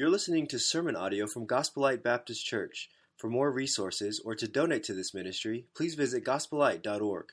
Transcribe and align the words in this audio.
You're 0.00 0.08
listening 0.08 0.46
to 0.46 0.58
sermon 0.58 0.96
audio 0.96 1.26
from 1.26 1.44
Gospel 1.44 1.82
Light 1.82 2.02
Baptist 2.02 2.46
Church. 2.46 2.88
For 3.18 3.28
more 3.28 3.52
resources 3.52 4.18
or 4.24 4.34
to 4.34 4.48
donate 4.48 4.82
to 4.84 4.94
this 4.94 5.12
ministry, 5.12 5.66
please 5.76 5.94
visit 5.94 6.24
gospelite.org. 6.24 7.26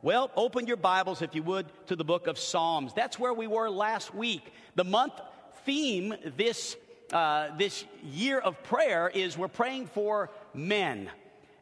Well, 0.00 0.30
open 0.34 0.66
your 0.66 0.78
Bibles, 0.78 1.20
if 1.20 1.34
you 1.34 1.42
would, 1.42 1.66
to 1.88 1.94
the 1.94 2.04
book 2.04 2.26
of 2.26 2.38
Psalms. 2.38 2.94
That's 2.94 3.18
where 3.18 3.34
we 3.34 3.46
were 3.46 3.68
last 3.68 4.14
week. 4.14 4.54
The 4.76 4.84
month 4.84 5.20
theme 5.66 6.14
this, 6.38 6.78
uh, 7.12 7.54
this 7.58 7.84
year 8.02 8.38
of 8.38 8.62
prayer 8.62 9.10
is 9.14 9.36
we're 9.36 9.48
praying 9.48 9.88
for 9.88 10.30
men. 10.54 11.10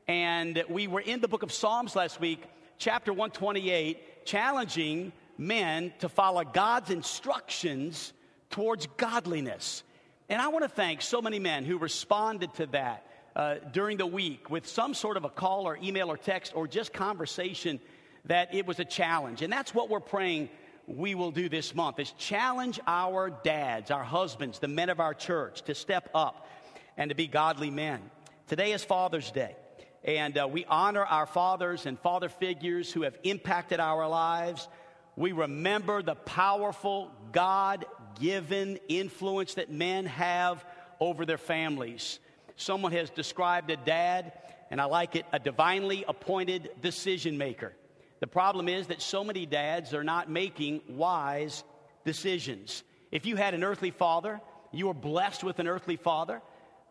And 0.06 0.62
we 0.68 0.86
were 0.86 1.00
in 1.00 1.20
the 1.20 1.26
book 1.26 1.42
of 1.42 1.50
Psalms 1.50 1.96
last 1.96 2.20
week, 2.20 2.44
chapter 2.78 3.12
128, 3.12 4.24
challenging 4.24 5.10
men 5.38 5.92
to 6.00 6.08
follow 6.08 6.44
God's 6.44 6.90
instructions 6.90 8.12
towards 8.50 8.86
godliness. 8.96 9.82
And 10.28 10.40
I 10.40 10.48
want 10.48 10.64
to 10.64 10.68
thank 10.68 11.02
so 11.02 11.20
many 11.20 11.38
men 11.38 11.64
who 11.64 11.78
responded 11.78 12.54
to 12.54 12.66
that 12.66 13.06
uh, 13.34 13.56
during 13.72 13.96
the 13.96 14.06
week 14.06 14.50
with 14.50 14.66
some 14.66 14.94
sort 14.94 15.16
of 15.16 15.24
a 15.24 15.30
call 15.30 15.66
or 15.66 15.78
email 15.82 16.10
or 16.10 16.16
text 16.16 16.52
or 16.54 16.68
just 16.68 16.92
conversation 16.92 17.80
that 18.26 18.54
it 18.54 18.66
was 18.66 18.78
a 18.78 18.84
challenge. 18.84 19.42
And 19.42 19.52
that's 19.52 19.74
what 19.74 19.88
we're 19.88 20.00
praying 20.00 20.48
we 20.86 21.14
will 21.14 21.30
do 21.30 21.48
this 21.48 21.74
month 21.74 21.98
is 21.98 22.10
challenge 22.12 22.80
our 22.86 23.30
dads, 23.30 23.90
our 23.90 24.04
husbands, 24.04 24.58
the 24.58 24.68
men 24.68 24.90
of 24.90 25.00
our 25.00 25.14
church 25.14 25.62
to 25.62 25.74
step 25.74 26.10
up 26.14 26.48
and 26.96 27.08
to 27.08 27.14
be 27.14 27.26
godly 27.26 27.70
men. 27.70 28.00
Today 28.48 28.72
is 28.72 28.84
Father's 28.84 29.30
Day. 29.30 29.56
And 30.04 30.36
uh, 30.36 30.48
we 30.50 30.64
honor 30.64 31.04
our 31.04 31.26
fathers 31.26 31.86
and 31.86 31.98
father 31.98 32.28
figures 32.28 32.92
who 32.92 33.02
have 33.02 33.16
impacted 33.22 33.78
our 33.78 34.08
lives 34.08 34.68
we 35.16 35.32
remember 35.32 36.02
the 36.02 36.14
powerful 36.14 37.10
God 37.32 37.84
given 38.20 38.78
influence 38.88 39.54
that 39.54 39.70
men 39.70 40.06
have 40.06 40.64
over 41.00 41.26
their 41.26 41.38
families. 41.38 42.18
Someone 42.56 42.92
has 42.92 43.10
described 43.10 43.70
a 43.70 43.76
dad, 43.76 44.32
and 44.70 44.80
I 44.80 44.84
like 44.84 45.16
it, 45.16 45.26
a 45.32 45.38
divinely 45.38 46.04
appointed 46.06 46.70
decision 46.80 47.36
maker. 47.36 47.72
The 48.20 48.26
problem 48.26 48.68
is 48.68 48.86
that 48.86 49.02
so 49.02 49.24
many 49.24 49.46
dads 49.46 49.94
are 49.94 50.04
not 50.04 50.30
making 50.30 50.80
wise 50.88 51.64
decisions. 52.04 52.84
If 53.10 53.26
you 53.26 53.36
had 53.36 53.54
an 53.54 53.64
earthly 53.64 53.90
father, 53.90 54.40
you 54.70 54.86
were 54.86 54.94
blessed 54.94 55.44
with 55.44 55.58
an 55.58 55.66
earthly 55.66 55.96
father 55.96 56.40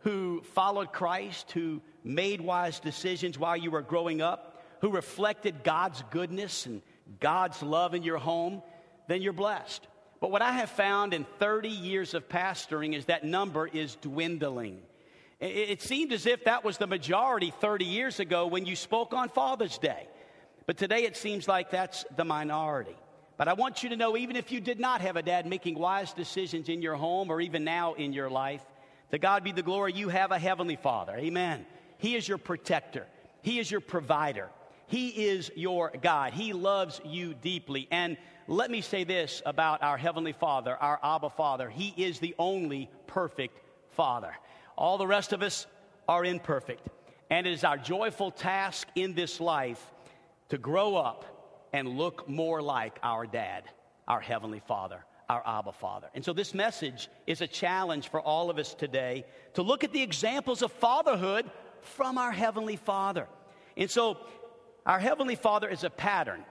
who 0.02 0.42
followed 0.54 0.92
Christ, 0.92 1.52
who 1.52 1.82
made 2.04 2.42
wise 2.42 2.80
decisions 2.80 3.40
while 3.40 3.56
you 3.56 3.72
were 3.72 3.82
growing 3.82 4.22
up, 4.22 4.64
who 4.82 4.90
reflected 4.90 5.64
God's 5.64 6.04
goodness 6.12 6.66
and 6.66 6.82
God's 7.20 7.62
love 7.62 7.94
in 7.94 8.04
your 8.04 8.18
home, 8.18 8.62
then 9.08 9.22
you're 9.22 9.34
blessed. 9.34 9.86
But 10.20 10.32
what 10.32 10.42
I 10.42 10.52
have 10.52 10.70
found 10.70 11.14
in 11.14 11.26
30 11.40 11.70
years 11.70 12.14
of 12.14 12.30
pastoring 12.30 12.96
is 12.96 13.06
that 13.06 13.24
number 13.24 13.68
is 13.68 13.96
dwindling. 13.96 14.80
It 15.40 15.82
seemed 15.82 16.14
as 16.14 16.28
if 16.28 16.44
that 16.44 16.64
was 16.64 16.78
the 16.78 16.86
majority 16.86 17.52
30 17.60 17.86
years 17.86 18.20
ago 18.20 18.46
when 18.46 18.68
you 18.68 18.76
spoke 18.76 19.14
on 19.14 19.30
Father's 19.30 19.80
Day. 19.80 20.08
But 20.68 20.78
today 20.78 21.06
it 21.06 21.18
seems 21.18 21.48
like 21.48 21.72
that's 21.72 22.06
the 22.16 22.24
minority. 22.24 22.96
But 23.38 23.48
I 23.48 23.54
want 23.54 23.82
you 23.82 23.90
to 23.90 23.96
know, 23.96 24.16
even 24.16 24.36
if 24.36 24.52
you 24.52 24.62
did 24.62 24.80
not 24.80 25.02
have 25.02 25.16
a 25.16 25.24
dad 25.24 25.48
making 25.48 25.80
wise 25.80 26.14
decisions 26.14 26.70
in 26.70 26.84
your 26.84 26.94
home 26.94 27.32
or 27.32 27.42
even 27.42 27.64
now 27.64 27.96
in 27.96 28.14
your 28.14 28.30
life, 28.30 28.62
to 29.10 29.18
God 29.18 29.44
be 29.44 29.52
the 29.52 29.64
glory, 29.64 29.94
you 29.94 30.10
have 30.10 30.32
a 30.32 30.38
heavenly 30.38 30.76
Father. 30.76 31.16
Amen. 31.18 31.66
He 31.98 32.16
is 32.16 32.28
your 32.28 32.38
protector, 32.38 33.08
He 33.42 33.58
is 33.58 33.72
your 33.72 33.82
provider. 33.82 34.50
He 34.92 35.08
is 35.08 35.50
your 35.56 35.94
God. 36.02 36.34
He 36.34 36.52
loves 36.52 37.00
you 37.06 37.34
deeply. 37.34 37.88
And 37.92 38.18
let 38.50 38.70
me 38.70 38.82
say 38.82 39.06
this 39.06 39.42
about 39.46 39.82
our 39.82 39.96
Heavenly 39.96 40.34
Father, 40.34 40.76
our 40.76 41.00
Abba 41.02 41.30
Father. 41.30 41.70
He 41.70 41.94
is 41.96 42.20
the 42.20 42.36
only 42.38 42.90
perfect 43.08 43.58
Father. 43.92 44.34
All 44.78 44.98
the 44.98 45.08
rest 45.08 45.32
of 45.32 45.42
us 45.44 45.66
are 46.10 46.26
imperfect. 46.26 46.86
And 47.30 47.48
it 47.48 47.54
is 47.54 47.64
our 47.64 47.78
joyful 47.78 48.32
task 48.32 48.86
in 48.96 49.14
this 49.14 49.40
life 49.40 49.82
to 50.50 50.58
grow 50.58 50.98
up 50.98 51.70
and 51.72 51.98
look 51.98 52.28
more 52.28 52.62
like 52.62 53.00
our 53.02 53.26
dad, 53.26 53.64
our 54.10 54.20
Heavenly 54.20 54.60
Father, 54.60 55.06
our 55.30 55.42
Abba 55.46 55.72
Father. 55.72 56.10
And 56.14 56.26
so 56.26 56.34
this 56.34 56.54
message 56.54 57.08
is 57.28 57.40
a 57.40 57.48
challenge 57.48 58.10
for 58.10 58.20
all 58.20 58.50
of 58.50 58.58
us 58.58 58.74
today 58.74 59.24
to 59.54 59.62
look 59.62 59.86
at 59.86 59.94
the 59.94 60.02
examples 60.02 60.62
of 60.62 60.70
fatherhood 60.74 61.50
from 61.80 62.18
our 62.18 62.34
Heavenly 62.34 62.76
Father. 62.76 63.30
And 63.78 63.90
so 63.90 64.18
our 64.86 65.00
Heavenly 65.00 65.36
Father 65.36 65.70
is 65.70 65.84
a 65.84 65.90
pattern, 65.90 66.44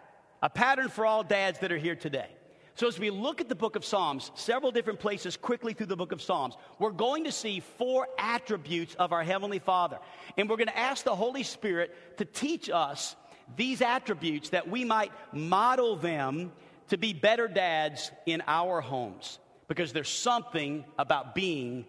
a 0.42 0.50
pattern 0.50 0.88
for 0.88 1.04
all 1.04 1.22
dads 1.22 1.58
that 1.60 1.72
are 1.72 1.78
here 1.78 1.96
today. 1.96 2.28
So, 2.76 2.86
as 2.86 2.98
we 2.98 3.10
look 3.10 3.40
at 3.40 3.48
the 3.48 3.54
book 3.54 3.76
of 3.76 3.84
Psalms, 3.84 4.30
several 4.34 4.72
different 4.72 5.00
places 5.00 5.36
quickly 5.36 5.74
through 5.74 5.86
the 5.86 5.96
book 5.96 6.12
of 6.12 6.22
Psalms, 6.22 6.56
we're 6.78 6.92
going 6.92 7.24
to 7.24 7.32
see 7.32 7.60
four 7.60 8.08
attributes 8.18 8.94
of 8.94 9.12
our 9.12 9.22
Heavenly 9.22 9.58
Father. 9.58 9.98
And 10.38 10.48
we're 10.48 10.56
going 10.56 10.68
to 10.68 10.78
ask 10.78 11.04
the 11.04 11.14
Holy 11.14 11.42
Spirit 11.42 11.94
to 12.18 12.24
teach 12.24 12.70
us 12.70 13.16
these 13.56 13.82
attributes 13.82 14.50
that 14.50 14.68
we 14.68 14.84
might 14.84 15.12
model 15.32 15.96
them 15.96 16.52
to 16.88 16.96
be 16.96 17.12
better 17.12 17.48
dads 17.48 18.10
in 18.24 18.42
our 18.46 18.80
homes. 18.80 19.38
Because 19.68 19.92
there's 19.92 20.08
something 20.08 20.84
about 20.98 21.34
being 21.34 21.84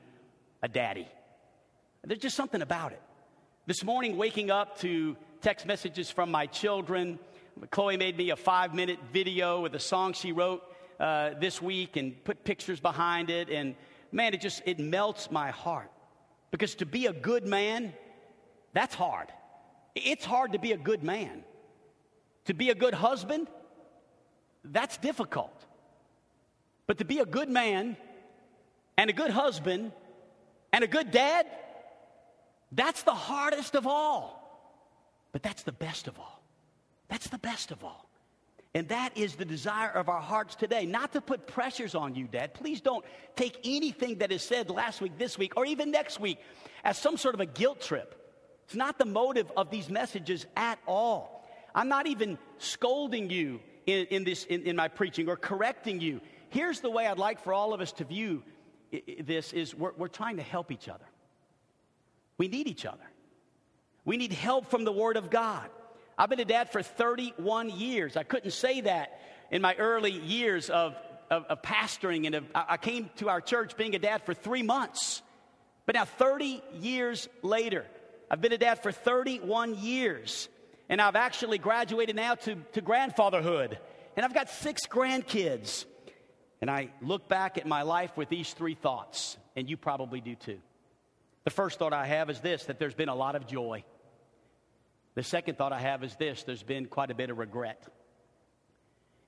a 0.61 0.67
daddy. 0.67 1.07
There's 2.03 2.19
just 2.19 2.35
something 2.35 2.61
about 2.61 2.91
it. 2.91 3.01
This 3.65 3.83
morning, 3.83 4.17
waking 4.17 4.51
up 4.51 4.79
to 4.79 5.15
text 5.41 5.65
messages 5.65 6.11
from 6.11 6.29
my 6.29 6.45
children. 6.45 7.17
Chloe 7.71 7.97
made 7.97 8.15
me 8.15 8.29
a 8.29 8.35
five 8.35 8.75
minute 8.75 8.99
video 9.11 9.61
with 9.61 9.73
a 9.73 9.79
song 9.79 10.13
she 10.13 10.31
wrote 10.31 10.63
uh, 10.99 11.31
this 11.39 11.61
week 11.61 11.97
and 11.97 12.23
put 12.23 12.43
pictures 12.43 12.79
behind 12.79 13.29
it. 13.29 13.49
And 13.49 13.75
man, 14.11 14.33
it 14.33 14.41
just, 14.41 14.61
it 14.65 14.79
melts 14.79 15.31
my 15.31 15.49
heart. 15.49 15.91
Because 16.51 16.75
to 16.75 16.85
be 16.85 17.07
a 17.07 17.13
good 17.13 17.45
man, 17.45 17.93
that's 18.73 18.93
hard. 18.93 19.29
It's 19.95 20.23
hard 20.23 20.51
to 20.51 20.59
be 20.59 20.73
a 20.73 20.77
good 20.77 21.03
man. 21.03 21.43
To 22.45 22.53
be 22.53 22.69
a 22.69 22.75
good 22.75 22.93
husband, 22.93 23.47
that's 24.63 24.97
difficult. 24.97 25.65
But 26.85 26.99
to 26.99 27.05
be 27.05 27.19
a 27.19 27.25
good 27.25 27.49
man 27.49 27.97
and 28.97 29.09
a 29.09 29.13
good 29.13 29.31
husband 29.31 29.91
and 30.71 30.83
a 30.83 30.87
good 30.87 31.09
dad, 31.09 31.47
that's 32.71 33.03
the 33.03 33.13
hardest 33.13 33.75
of 33.75 33.87
all. 33.87 34.40
But 35.31 35.43
that's 35.43 35.63
the 35.63 35.71
best 35.71 36.07
of 36.07 36.19
all. 36.19 36.43
That's 37.07 37.27
the 37.29 37.37
best 37.37 37.71
of 37.71 37.83
all. 37.83 38.09
And 38.73 38.87
that 38.87 39.17
is 39.17 39.35
the 39.35 39.43
desire 39.43 39.89
of 39.89 40.07
our 40.07 40.21
hearts 40.21 40.55
today. 40.55 40.85
Not 40.85 41.11
to 41.13 41.21
put 41.21 41.45
pressures 41.45 41.93
on 41.93 42.15
you, 42.15 42.27
Dad. 42.27 42.53
Please 42.53 42.79
don't 42.79 43.03
take 43.35 43.57
anything 43.65 44.19
that 44.19 44.31
is 44.31 44.41
said 44.41 44.69
last 44.69 45.01
week, 45.01 45.17
this 45.17 45.37
week, 45.37 45.53
or 45.57 45.65
even 45.65 45.91
next 45.91 46.19
week 46.19 46.39
as 46.83 46.97
some 46.97 47.17
sort 47.17 47.35
of 47.35 47.41
a 47.41 47.45
guilt 47.45 47.81
trip. 47.81 48.17
It's 48.65 48.75
not 48.75 48.97
the 48.97 49.05
motive 49.05 49.51
of 49.57 49.69
these 49.69 49.89
messages 49.89 50.45
at 50.55 50.79
all. 50.87 51.45
I'm 51.75 51.89
not 51.89 52.07
even 52.07 52.37
scolding 52.59 53.29
you 53.29 53.59
in, 53.85 54.05
in 54.05 54.23
this, 54.23 54.45
in, 54.45 54.63
in 54.63 54.77
my 54.77 54.87
preaching 54.87 55.27
or 55.27 55.35
correcting 55.35 55.99
you. 55.99 56.21
Here's 56.49 56.79
the 56.79 56.89
way 56.89 57.07
I'd 57.07 57.17
like 57.17 57.43
for 57.43 57.53
all 57.53 57.73
of 57.73 57.81
us 57.81 57.91
to 57.93 58.05
view 58.05 58.43
this 59.21 59.53
is 59.53 59.75
we're, 59.75 59.93
we're 59.97 60.07
trying 60.07 60.37
to 60.37 60.43
help 60.43 60.71
each 60.71 60.89
other. 60.89 61.05
We 62.37 62.47
need 62.47 62.67
each 62.67 62.85
other. 62.85 63.03
We 64.05 64.17
need 64.17 64.33
help 64.33 64.69
from 64.69 64.83
the 64.83 64.91
Word 64.91 65.17
of 65.17 65.29
God. 65.29 65.69
I've 66.17 66.29
been 66.29 66.39
a 66.39 66.45
dad 66.45 66.71
for 66.71 66.81
31 66.81 67.69
years. 67.69 68.17
I 68.17 68.23
couldn't 68.23 68.51
say 68.51 68.81
that 68.81 69.19
in 69.51 69.61
my 69.61 69.75
early 69.75 70.11
years 70.11 70.69
of, 70.69 70.95
of, 71.29 71.45
of 71.45 71.61
pastoring, 71.61 72.25
and 72.25 72.35
of, 72.35 72.45
I 72.55 72.77
came 72.77 73.09
to 73.17 73.29
our 73.29 73.41
church 73.41 73.77
being 73.77 73.95
a 73.95 73.99
dad 73.99 74.23
for 74.23 74.33
three 74.33 74.63
months. 74.63 75.21
But 75.85 75.95
now, 75.95 76.05
30 76.05 76.63
years 76.79 77.27
later, 77.41 77.85
I've 78.29 78.41
been 78.41 78.53
a 78.53 78.57
dad 78.57 78.81
for 78.81 78.91
31 78.91 79.75
years, 79.79 80.47
and 80.89 81.01
I've 81.01 81.15
actually 81.15 81.57
graduated 81.57 82.15
now 82.15 82.35
to, 82.35 82.55
to 82.73 82.81
grandfatherhood, 82.81 83.77
and 84.15 84.25
I've 84.25 84.33
got 84.33 84.49
six 84.49 84.87
grandkids. 84.87 85.85
And 86.61 86.69
I 86.69 86.89
look 87.01 87.27
back 87.27 87.57
at 87.57 87.65
my 87.65 87.81
life 87.81 88.15
with 88.15 88.29
these 88.29 88.53
three 88.53 88.75
thoughts, 88.75 89.37
and 89.55 89.67
you 89.69 89.77
probably 89.77 90.21
do 90.21 90.35
too. 90.35 90.59
The 91.43 91.49
first 91.49 91.79
thought 91.79 91.91
I 91.91 92.05
have 92.05 92.29
is 92.29 92.39
this 92.39 92.65
that 92.65 92.77
there's 92.77 92.93
been 92.93 93.09
a 93.09 93.15
lot 93.15 93.35
of 93.35 93.47
joy. 93.47 93.83
The 95.15 95.23
second 95.23 95.57
thought 95.57 95.73
I 95.73 95.79
have 95.79 96.03
is 96.03 96.15
this 96.15 96.43
there's 96.43 96.63
been 96.63 96.85
quite 96.85 97.11
a 97.11 97.15
bit 97.15 97.29
of 97.29 97.37
regret. 97.37 97.85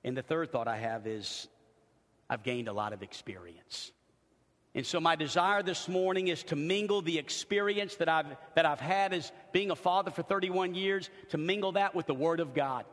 And 0.02 0.16
the 0.16 0.22
third 0.22 0.52
thought 0.52 0.68
I 0.68 0.76
have 0.76 1.06
is 1.06 1.48
I've 2.28 2.42
gained 2.42 2.68
a 2.68 2.72
lot 2.72 2.92
of 2.92 3.02
experience. 3.02 3.92
And 4.74 4.84
so 4.84 4.98
my 5.00 5.14
desire 5.14 5.62
this 5.62 5.88
morning 5.88 6.28
is 6.28 6.42
to 6.44 6.56
mingle 6.56 7.00
the 7.00 7.18
experience 7.18 7.94
that 7.96 8.08
I've, 8.08 8.26
that 8.56 8.66
I've 8.66 8.80
had 8.80 9.12
as 9.12 9.30
being 9.52 9.70
a 9.70 9.76
father 9.76 10.10
for 10.10 10.22
31 10.22 10.74
years, 10.74 11.10
to 11.28 11.38
mingle 11.38 11.72
that 11.72 11.94
with 11.94 12.06
the 12.06 12.14
Word 12.14 12.40
of 12.40 12.54
God. 12.54 12.84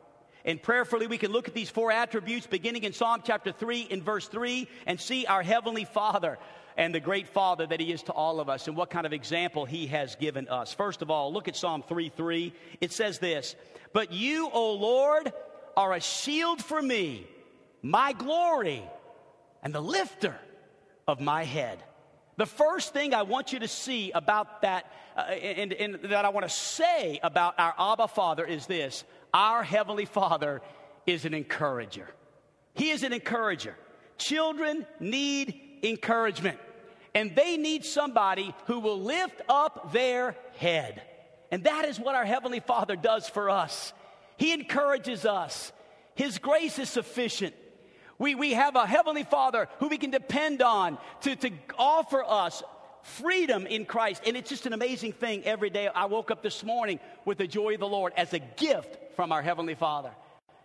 And 0.46 0.62
prayerfully, 0.62 1.08
we 1.08 1.18
can 1.18 1.32
look 1.32 1.48
at 1.48 1.54
these 1.54 1.70
four 1.70 1.92
attributes 1.92 2.48
beginning 2.48 2.84
in 2.84 2.94
Psalm 2.94 3.22
chapter 3.24 3.52
3 3.52 3.82
in 3.82 4.02
verse 4.02 4.28
3 4.28 4.68
and 4.86 5.00
see 5.00 5.26
our 5.26 5.44
Heavenly 5.44 5.86
Father 5.86 6.38
and 6.82 6.96
the 6.96 7.00
great 7.00 7.28
Father 7.28 7.68
that 7.68 7.80
He 7.80 7.92
is 7.92 8.02
to 8.04 8.12
all 8.12 8.40
of 8.40 8.50
us 8.50 8.68
and 8.68 8.76
what 8.76 8.90
kind 8.90 9.06
of 9.06 9.14
example 9.14 9.66
He 9.66 9.86
has 9.88 10.16
given 10.16 10.50
us. 10.50 10.74
First 10.74 11.04
of 11.04 11.12
all, 11.12 11.32
look 11.32 11.48
at 11.48 11.56
Psalm 11.56 11.84
3 11.88 12.10
3. 12.10 12.52
It 12.82 12.92
says 12.92 13.20
this 13.20 13.56
But 13.94 14.12
you, 14.12 14.50
O 14.52 14.74
Lord, 14.74 15.32
are 15.78 15.94
a 15.94 16.00
shield 16.00 16.60
for 16.60 16.82
me, 16.82 17.28
my 17.84 18.14
glory, 18.14 18.82
and 19.62 19.76
the 19.76 19.80
lifter 19.80 20.36
of 21.08 21.22
my 21.22 21.44
head. 21.44 21.78
The 22.38 22.48
first 22.48 22.94
thing 22.94 23.14
I 23.14 23.22
want 23.22 23.54
you 23.54 23.60
to 23.60 23.68
see 23.68 24.10
about 24.10 24.64
that, 24.64 24.92
uh, 25.16 25.22
and, 25.22 25.74
and 25.74 25.96
that 26.06 26.26
I 26.26 26.30
want 26.30 26.48
to 26.48 26.54
say 26.54 27.20
about 27.22 27.60
our 27.60 27.76
Abba 27.78 28.08
Father 28.08 28.44
is 28.44 28.66
this 28.66 29.04
our 29.36 29.62
Heavenly 29.62 30.06
Father 30.06 30.64
is 31.06 31.26
an 31.26 31.36
encourager. 31.36 32.08
He 32.74 32.90
is 32.90 33.04
an 33.04 33.14
encourager. 33.14 33.76
Children 34.18 34.88
need 35.00 35.62
encouragement, 35.84 36.60
and 37.14 37.36
they 37.36 37.58
need 37.58 37.86
somebody 37.86 38.56
who 38.66 38.80
will 38.80 39.02
lift 39.02 39.42
up 39.50 39.92
their 39.92 40.36
head. 40.58 41.02
And 41.52 41.66
that 41.66 41.86
is 41.86 42.00
what 42.00 42.16
our 42.16 42.26
Heavenly 42.26 42.62
Father 42.62 42.96
does 42.96 43.28
for 43.28 43.50
us. 43.50 43.94
He 44.38 44.54
encourages 44.54 45.26
us. 45.26 45.72
His 46.16 46.38
grace 46.38 46.80
is 46.80 46.90
sufficient. 46.90 47.54
We, 48.18 48.36
we 48.36 48.54
have 48.54 48.76
a 48.76 48.86
Heavenly 48.86 49.24
Father 49.24 49.68
who 49.80 49.88
we 49.88 49.98
can 49.98 50.12
depend 50.12 50.62
on 50.62 50.98
to, 51.22 51.36
to 51.36 51.52
offer 51.78 52.24
us 52.24 52.64
freedom 53.04 53.66
in 53.66 53.86
Christ. 53.86 54.22
And 54.26 54.38
it's 54.38 54.50
just 54.50 54.66
an 54.66 54.74
amazing 54.74 55.14
thing 55.14 55.44
every 55.44 55.70
day. 55.70 55.88
I 55.88 56.06
woke 56.06 56.32
up 56.32 56.44
this 56.44 56.64
morning 56.64 57.00
with 57.26 57.40
the 57.40 57.48
joy 57.48 57.74
of 57.74 57.80
the 57.80 57.88
Lord 57.88 58.14
as 58.16 58.34
a 58.34 58.40
gift 58.40 59.16
from 59.16 59.32
our 59.32 59.42
Heavenly 59.42 59.76
Father. 59.76 60.12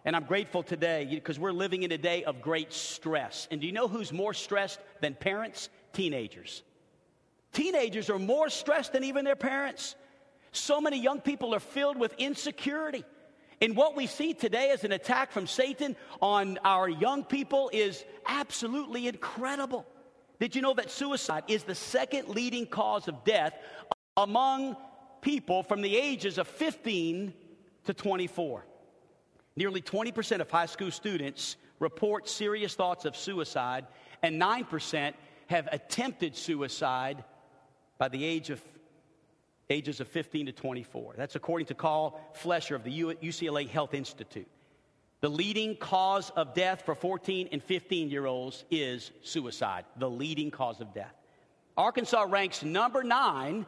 And 0.05 0.15
I'm 0.15 0.25
grateful 0.25 0.63
today 0.63 1.09
because 1.11 1.39
we're 1.39 1.51
living 1.51 1.83
in 1.83 1.91
a 1.91 1.99
day 1.99 2.23
of 2.25 2.41
great 2.41 2.73
stress. 2.73 3.49
And 3.51 3.61
do 3.61 3.67
you 3.67 3.73
know 3.73 3.89
who's 3.89 4.13
more 4.13 4.35
stressed 4.35 4.79
than 5.01 5.15
parents? 5.15 5.69
Teenagers. 5.97 6.63
Teenagers 7.55 8.11
are 8.11 8.19
more 8.19 8.51
stressed 8.51 8.93
than 8.93 9.03
even 9.03 9.25
their 9.25 9.35
parents. 9.35 9.95
So 10.53 10.79
many 10.79 11.01
young 11.01 11.23
people 11.23 11.55
are 11.55 11.61
filled 11.61 11.97
with 11.97 12.13
insecurity. 12.19 13.03
And 13.63 13.75
what 13.75 13.97
we 13.97 14.07
see 14.07 14.35
today 14.35 14.73
as 14.73 14.85
an 14.85 14.93
attack 14.93 15.33
from 15.33 15.47
Satan 15.47 15.97
on 16.21 16.59
our 16.67 16.87
young 16.87 17.25
people 17.25 17.71
is 17.73 18.05
absolutely 18.27 19.09
incredible. 19.09 19.87
Did 20.39 20.55
you 20.55 20.61
know 20.61 20.75
that 20.75 20.91
suicide 20.91 21.45
is 21.49 21.63
the 21.63 21.75
second 21.75 22.29
leading 22.29 22.67
cause 22.67 23.09
of 23.09 23.25
death 23.25 23.55
among 24.19 24.77
people 25.23 25.63
from 25.63 25.81
the 25.81 25.97
ages 25.97 26.37
of 26.37 26.47
15 26.47 27.33
to 27.85 27.95
24? 27.95 28.67
Nearly 29.57 29.81
20% 29.81 30.41
of 30.43 30.51
high 30.51 30.67
school 30.67 30.91
students 30.91 31.57
report 31.81 32.29
serious 32.29 32.75
thoughts 32.75 33.07
of 33.07 33.17
suicide, 33.17 33.87
and 34.23 34.41
9% 34.41 35.15
have 35.47 35.69
attempted 35.73 36.37
suicide 36.37 37.25
by 37.99 38.09
the 38.09 38.25
age 38.25 38.51
of 38.51 38.61
ages 39.69 40.01
of 40.01 40.09
15 40.09 40.47
to 40.47 40.53
24. 40.53 41.15
That's 41.17 41.35
according 41.35 41.67
to 41.67 41.75
Carl 41.75 42.21
Flesher 42.35 42.77
of 42.77 42.85
the 42.85 42.91
UCLA 42.91 43.69
Health 43.69 43.95
Institute. 43.95 44.47
The 45.21 45.31
leading 45.31 45.77
cause 45.77 46.31
of 46.31 46.55
death 46.55 46.83
for 46.85 46.95
14 46.95 47.49
and 47.51 47.63
15 47.63 48.11
year 48.11 48.27
olds 48.27 48.65
is 48.71 49.11
suicide, 49.23 49.85
the 49.99 50.11
leading 50.11 50.51
cause 50.51 50.81
of 50.81 50.95
death. 50.95 51.15
Arkansas 51.77 52.27
ranks 52.29 52.63
number 52.63 53.03
nine 53.03 53.67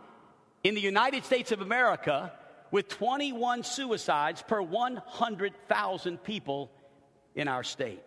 in 0.62 0.74
the 0.74 0.81
United 0.81 1.24
States 1.24 1.52
of 1.52 1.60
America 1.60 2.32
with 2.70 2.88
21 2.88 3.62
suicides 3.62 4.42
per 4.42 4.60
100,000 4.60 6.22
people 6.22 6.70
in 7.34 7.48
our 7.48 7.62
state. 7.62 8.02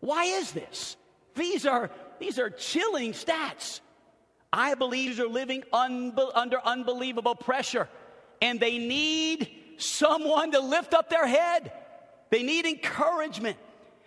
Why 0.00 0.24
is 0.24 0.52
this? 0.52 0.96
These 1.34 1.66
are, 1.66 1.90
these 2.20 2.38
are 2.38 2.50
chilling 2.50 3.12
stats. 3.12 3.80
I 4.52 4.74
believe 4.74 5.10
these 5.10 5.20
are 5.20 5.28
living 5.28 5.64
under 5.72 6.60
unbelievable 6.64 7.34
pressure 7.34 7.88
and 8.42 8.58
they 8.58 8.78
need 8.78 9.50
someone 9.78 10.52
to 10.52 10.60
lift 10.60 10.94
up 10.94 11.10
their 11.10 11.26
head. 11.26 11.72
They 12.30 12.42
need 12.42 12.66
encouragement. 12.66 13.56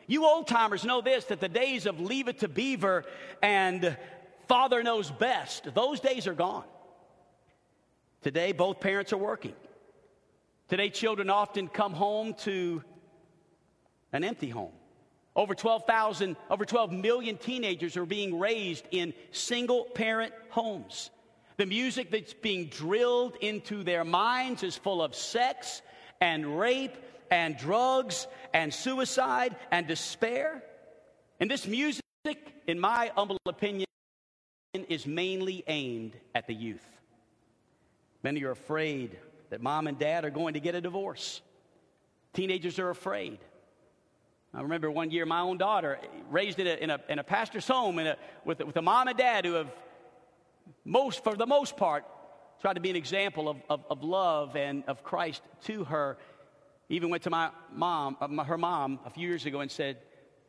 You 0.07 0.25
old 0.25 0.47
timers 0.47 0.83
know 0.83 1.01
this 1.01 1.25
that 1.25 1.39
the 1.39 1.49
days 1.49 1.85
of 1.85 1.99
leave 1.99 2.27
it 2.27 2.39
to 2.39 2.47
beaver 2.47 3.05
and 3.41 3.97
father 4.47 4.83
knows 4.83 5.09
best, 5.11 5.73
those 5.73 5.99
days 5.99 6.27
are 6.27 6.33
gone. 6.33 6.65
Today, 8.21 8.51
both 8.53 8.79
parents 8.79 9.11
are 9.11 9.17
working. 9.17 9.53
Today, 10.69 10.89
children 10.89 11.29
often 11.29 11.67
come 11.67 11.93
home 11.93 12.33
to 12.39 12.83
an 14.13 14.23
empty 14.23 14.49
home. 14.49 14.71
Over 15.35 15.55
12,000, 15.55 16.35
over 16.49 16.65
12 16.65 16.91
million 16.91 17.37
teenagers 17.37 17.97
are 17.97 18.05
being 18.05 18.39
raised 18.39 18.85
in 18.91 19.13
single 19.31 19.85
parent 19.85 20.33
homes. 20.49 21.09
The 21.57 21.65
music 21.65 22.11
that's 22.11 22.33
being 22.33 22.67
drilled 22.67 23.35
into 23.41 23.83
their 23.83 24.03
minds 24.03 24.63
is 24.63 24.75
full 24.75 25.01
of 25.01 25.15
sex 25.15 25.81
and 26.21 26.59
rape 26.59 26.95
and 27.31 27.57
drugs 27.57 28.27
and 28.53 28.71
suicide 28.73 29.55
and 29.71 29.87
despair. 29.87 30.63
And 31.39 31.49
this 31.49 31.65
music, 31.67 32.01
in 32.67 32.79
my 32.79 33.11
humble 33.15 33.39
opinion, 33.47 33.87
is 34.73 35.07
mainly 35.07 35.63
aimed 35.67 36.15
at 36.35 36.47
the 36.47 36.53
youth. 36.53 36.85
Many 38.21 38.43
are 38.43 38.51
afraid 38.51 39.17
that 39.49 39.61
mom 39.61 39.87
and 39.87 39.99
dad 39.99 40.25
are 40.25 40.29
going 40.29 40.53
to 40.53 40.59
get 40.59 40.75
a 40.75 40.81
divorce. 40.81 41.41
Teenagers 42.33 42.79
are 42.79 42.89
afraid. 42.89 43.39
I 44.53 44.61
remember 44.61 44.91
one 44.91 45.09
year 45.09 45.25
my 45.25 45.39
own 45.39 45.57
daughter, 45.57 45.99
raised 46.29 46.59
in 46.59 46.67
a, 46.67 46.75
in 46.75 46.89
a, 46.91 46.99
in 47.09 47.19
a 47.19 47.23
pastor's 47.23 47.67
home 47.67 47.97
in 47.97 48.07
a, 48.07 48.17
with, 48.45 48.59
with 48.59 48.77
a 48.77 48.81
mom 48.81 49.07
and 49.07 49.17
dad 49.17 49.45
who 49.45 49.53
have, 49.53 49.71
most, 50.85 51.23
for 51.23 51.35
the 51.35 51.47
most 51.47 51.75
part, 51.75 52.05
tried 52.61 52.73
to 52.73 52.79
be 52.79 52.91
an 52.91 52.95
example 52.95 53.49
of, 53.49 53.57
of, 53.69 53.83
of 53.89 54.03
love 54.03 54.55
and 54.55 54.83
of 54.87 55.03
Christ 55.03 55.41
to 55.63 55.83
her. 55.85 56.17
Even 56.89 57.09
went 57.09 57.23
to 57.23 57.31
my 57.31 57.49
mom, 57.73 58.15
uh, 58.21 58.43
her 58.43 58.57
mom, 58.57 58.99
a 59.05 59.09
few 59.09 59.27
years 59.27 59.45
ago 59.47 59.61
and 59.61 59.71
said, 59.71 59.97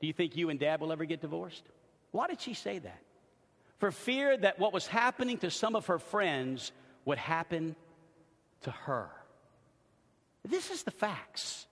Do 0.01 0.07
you 0.07 0.13
think 0.13 0.37
you 0.37 0.51
and 0.51 0.61
dad 0.61 0.81
will 0.81 0.93
ever 0.93 1.07
get 1.07 1.23
divorced? 1.23 1.63
Why 2.11 2.27
did 2.27 2.41
she 2.43 2.53
say 2.53 2.79
that? 2.81 3.01
For 3.79 3.91
fear 3.91 4.37
that 4.37 4.59
what 4.59 4.73
was 4.73 4.87
happening 4.87 5.39
to 5.39 5.51
some 5.51 5.75
of 5.75 5.87
her 5.87 5.99
friends 5.99 6.73
would 7.07 7.19
happen 7.19 7.75
to 8.63 8.71
her. 8.71 9.09
This 10.45 10.71
is 10.71 10.83
the 10.83 10.91
facts. 10.91 11.67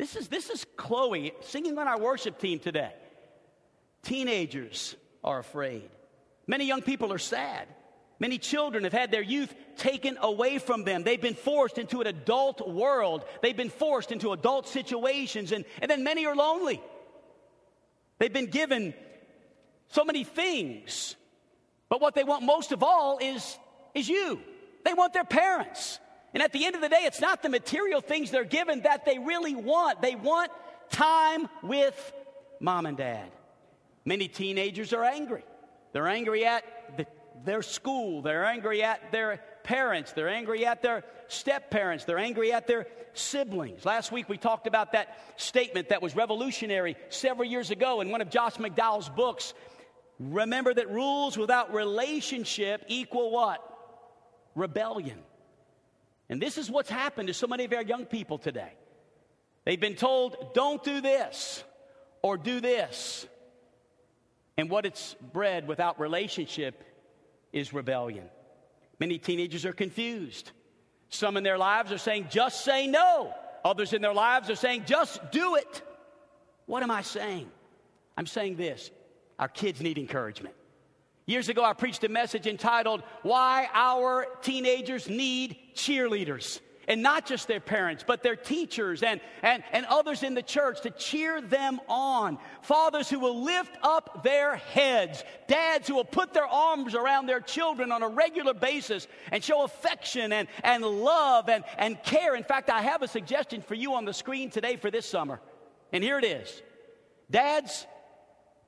This 0.00 0.16
is, 0.16 0.28
this 0.28 0.48
is 0.48 0.64
Chloe 0.78 1.34
singing 1.42 1.76
on 1.76 1.86
our 1.86 2.00
worship 2.00 2.38
team 2.38 2.58
today. 2.58 2.90
Teenagers 4.02 4.96
are 5.22 5.38
afraid. 5.38 5.90
Many 6.46 6.64
young 6.64 6.80
people 6.80 7.12
are 7.12 7.18
sad. 7.18 7.68
Many 8.18 8.38
children 8.38 8.84
have 8.84 8.94
had 8.94 9.10
their 9.10 9.20
youth 9.20 9.54
taken 9.76 10.16
away 10.22 10.56
from 10.56 10.84
them. 10.84 11.02
They've 11.02 11.20
been 11.20 11.34
forced 11.34 11.76
into 11.76 12.00
an 12.00 12.06
adult 12.06 12.66
world. 12.66 13.26
They've 13.42 13.54
been 13.54 13.68
forced 13.68 14.10
into 14.10 14.32
adult 14.32 14.66
situations, 14.68 15.52
and, 15.52 15.66
and 15.82 15.90
then 15.90 16.02
many 16.02 16.24
are 16.24 16.34
lonely. 16.34 16.80
They've 18.18 18.32
been 18.32 18.48
given 18.48 18.94
so 19.88 20.02
many 20.02 20.24
things, 20.24 21.14
but 21.90 22.00
what 22.00 22.14
they 22.14 22.24
want 22.24 22.42
most 22.42 22.72
of 22.72 22.82
all 22.82 23.18
is, 23.18 23.58
is 23.94 24.08
you. 24.08 24.40
They 24.82 24.94
want 24.94 25.12
their 25.12 25.24
parents. 25.24 25.98
And 26.32 26.42
at 26.42 26.52
the 26.52 26.64
end 26.64 26.76
of 26.76 26.80
the 26.80 26.88
day, 26.88 27.02
it's 27.02 27.20
not 27.20 27.42
the 27.42 27.48
material 27.48 28.00
things 28.00 28.30
they're 28.30 28.44
given 28.44 28.82
that 28.82 29.04
they 29.04 29.18
really 29.18 29.54
want. 29.54 30.00
They 30.00 30.14
want 30.14 30.50
time 30.90 31.48
with 31.62 32.12
mom 32.60 32.86
and 32.86 32.96
dad. 32.96 33.30
Many 34.04 34.28
teenagers 34.28 34.92
are 34.92 35.04
angry. 35.04 35.44
They're 35.92 36.08
angry 36.08 36.44
at 36.46 36.64
the, 36.96 37.06
their 37.44 37.62
school, 37.62 38.22
they're 38.22 38.44
angry 38.44 38.82
at 38.82 39.12
their 39.12 39.40
parents, 39.64 40.12
they're 40.12 40.28
angry 40.28 40.64
at 40.66 40.82
their 40.82 41.04
step 41.28 41.70
parents, 41.70 42.04
they're 42.04 42.18
angry 42.18 42.52
at 42.52 42.66
their 42.66 42.86
siblings. 43.12 43.84
Last 43.84 44.12
week 44.12 44.28
we 44.28 44.38
talked 44.38 44.66
about 44.66 44.92
that 44.92 45.18
statement 45.36 45.88
that 45.88 46.02
was 46.02 46.14
revolutionary 46.14 46.96
several 47.08 47.48
years 47.48 47.70
ago 47.70 48.00
in 48.00 48.10
one 48.10 48.20
of 48.20 48.30
Josh 48.30 48.54
McDowell's 48.54 49.08
books. 49.08 49.54
Remember 50.18 50.72
that 50.72 50.90
rules 50.90 51.36
without 51.36 51.74
relationship 51.74 52.84
equal 52.88 53.30
what? 53.30 53.66
Rebellion. 54.54 55.18
And 56.30 56.40
this 56.40 56.56
is 56.56 56.70
what's 56.70 56.88
happened 56.88 57.26
to 57.26 57.34
so 57.34 57.48
many 57.48 57.64
of 57.64 57.72
our 57.72 57.82
young 57.82 58.06
people 58.06 58.38
today. 58.38 58.72
They've 59.64 59.80
been 59.80 59.96
told, 59.96 60.54
don't 60.54 60.82
do 60.82 61.00
this 61.00 61.62
or 62.22 62.38
do 62.38 62.60
this. 62.60 63.26
And 64.56 64.70
what 64.70 64.86
it's 64.86 65.16
bred 65.32 65.66
without 65.66 65.98
relationship 65.98 66.84
is 67.52 67.72
rebellion. 67.72 68.30
Many 69.00 69.18
teenagers 69.18 69.66
are 69.66 69.72
confused. 69.72 70.52
Some 71.08 71.36
in 71.36 71.42
their 71.42 71.58
lives 71.58 71.90
are 71.90 71.98
saying, 71.98 72.28
just 72.30 72.64
say 72.64 72.86
no. 72.86 73.34
Others 73.64 73.92
in 73.92 74.00
their 74.00 74.14
lives 74.14 74.48
are 74.50 74.56
saying, 74.56 74.84
just 74.86 75.32
do 75.32 75.56
it. 75.56 75.82
What 76.66 76.84
am 76.84 76.90
I 76.92 77.02
saying? 77.02 77.50
I'm 78.16 78.26
saying 78.26 78.56
this 78.56 78.90
our 79.38 79.48
kids 79.48 79.80
need 79.80 79.98
encouragement. 79.98 80.54
Years 81.26 81.48
ago, 81.48 81.64
I 81.64 81.74
preached 81.74 82.02
a 82.04 82.08
message 82.08 82.46
entitled, 82.46 83.02
Why 83.22 83.68
Our 83.72 84.26
Teenagers 84.42 85.08
Need 85.08 85.56
Cheerleaders. 85.74 86.60
And 86.88 87.02
not 87.04 87.24
just 87.24 87.46
their 87.46 87.60
parents, 87.60 88.04
but 88.04 88.24
their 88.24 88.34
teachers 88.34 89.04
and, 89.04 89.20
and, 89.42 89.62
and 89.70 89.86
others 89.86 90.24
in 90.24 90.34
the 90.34 90.42
church 90.42 90.80
to 90.80 90.90
cheer 90.90 91.40
them 91.40 91.78
on. 91.88 92.36
Fathers 92.62 93.08
who 93.08 93.20
will 93.20 93.44
lift 93.44 93.76
up 93.80 94.24
their 94.24 94.56
heads. 94.56 95.22
Dads 95.46 95.86
who 95.86 95.94
will 95.94 96.04
put 96.04 96.34
their 96.34 96.48
arms 96.48 96.96
around 96.96 97.26
their 97.26 97.38
children 97.38 97.92
on 97.92 98.02
a 98.02 98.08
regular 98.08 98.54
basis 98.54 99.06
and 99.30 99.44
show 99.44 99.62
affection 99.62 100.32
and, 100.32 100.48
and 100.64 100.84
love 100.84 101.48
and, 101.48 101.62
and 101.78 102.02
care. 102.02 102.34
In 102.34 102.42
fact, 102.42 102.70
I 102.70 102.82
have 102.82 103.02
a 103.02 103.08
suggestion 103.08 103.62
for 103.62 103.74
you 103.74 103.94
on 103.94 104.04
the 104.04 104.14
screen 104.14 104.50
today 104.50 104.74
for 104.74 104.90
this 104.90 105.06
summer. 105.06 105.40
And 105.92 106.02
here 106.02 106.18
it 106.18 106.24
is 106.24 106.60
Dads, 107.30 107.86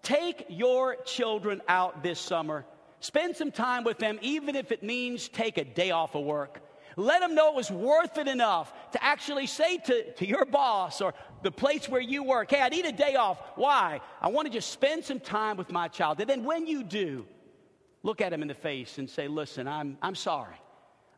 Take 0.02 0.46
your 0.48 0.96
children 1.04 1.62
out 1.68 2.02
this 2.02 2.18
summer. 2.18 2.64
Spend 3.00 3.36
some 3.36 3.50
time 3.50 3.84
with 3.84 3.98
them, 3.98 4.18
even 4.22 4.56
if 4.56 4.72
it 4.72 4.82
means 4.82 5.28
take 5.28 5.58
a 5.58 5.64
day 5.64 5.90
off 5.90 6.14
of 6.14 6.24
work. 6.24 6.60
Let 6.96 7.20
them 7.20 7.34
know 7.34 7.50
it 7.50 7.54
was 7.54 7.70
worth 7.70 8.18
it 8.18 8.28
enough 8.28 8.72
to 8.92 9.02
actually 9.02 9.46
say 9.46 9.78
to, 9.78 10.12
to 10.12 10.26
your 10.26 10.44
boss 10.44 11.00
or 11.00 11.14
the 11.42 11.50
place 11.50 11.88
where 11.88 12.00
you 12.00 12.22
work, 12.22 12.50
hey, 12.50 12.60
I 12.60 12.68
need 12.68 12.84
a 12.84 12.92
day 12.92 13.16
off. 13.16 13.40
Why? 13.54 14.00
I 14.20 14.28
want 14.28 14.46
to 14.46 14.52
just 14.52 14.70
spend 14.70 15.04
some 15.04 15.20
time 15.20 15.56
with 15.56 15.70
my 15.70 15.88
child. 15.88 16.20
And 16.20 16.28
then 16.28 16.44
when 16.44 16.66
you 16.66 16.82
do, 16.82 17.24
look 18.02 18.20
at 18.20 18.32
him 18.32 18.42
in 18.42 18.48
the 18.48 18.54
face 18.54 18.98
and 18.98 19.08
say, 19.08 19.26
listen, 19.26 19.66
I'm, 19.66 19.96
I'm 20.02 20.14
sorry. 20.14 20.56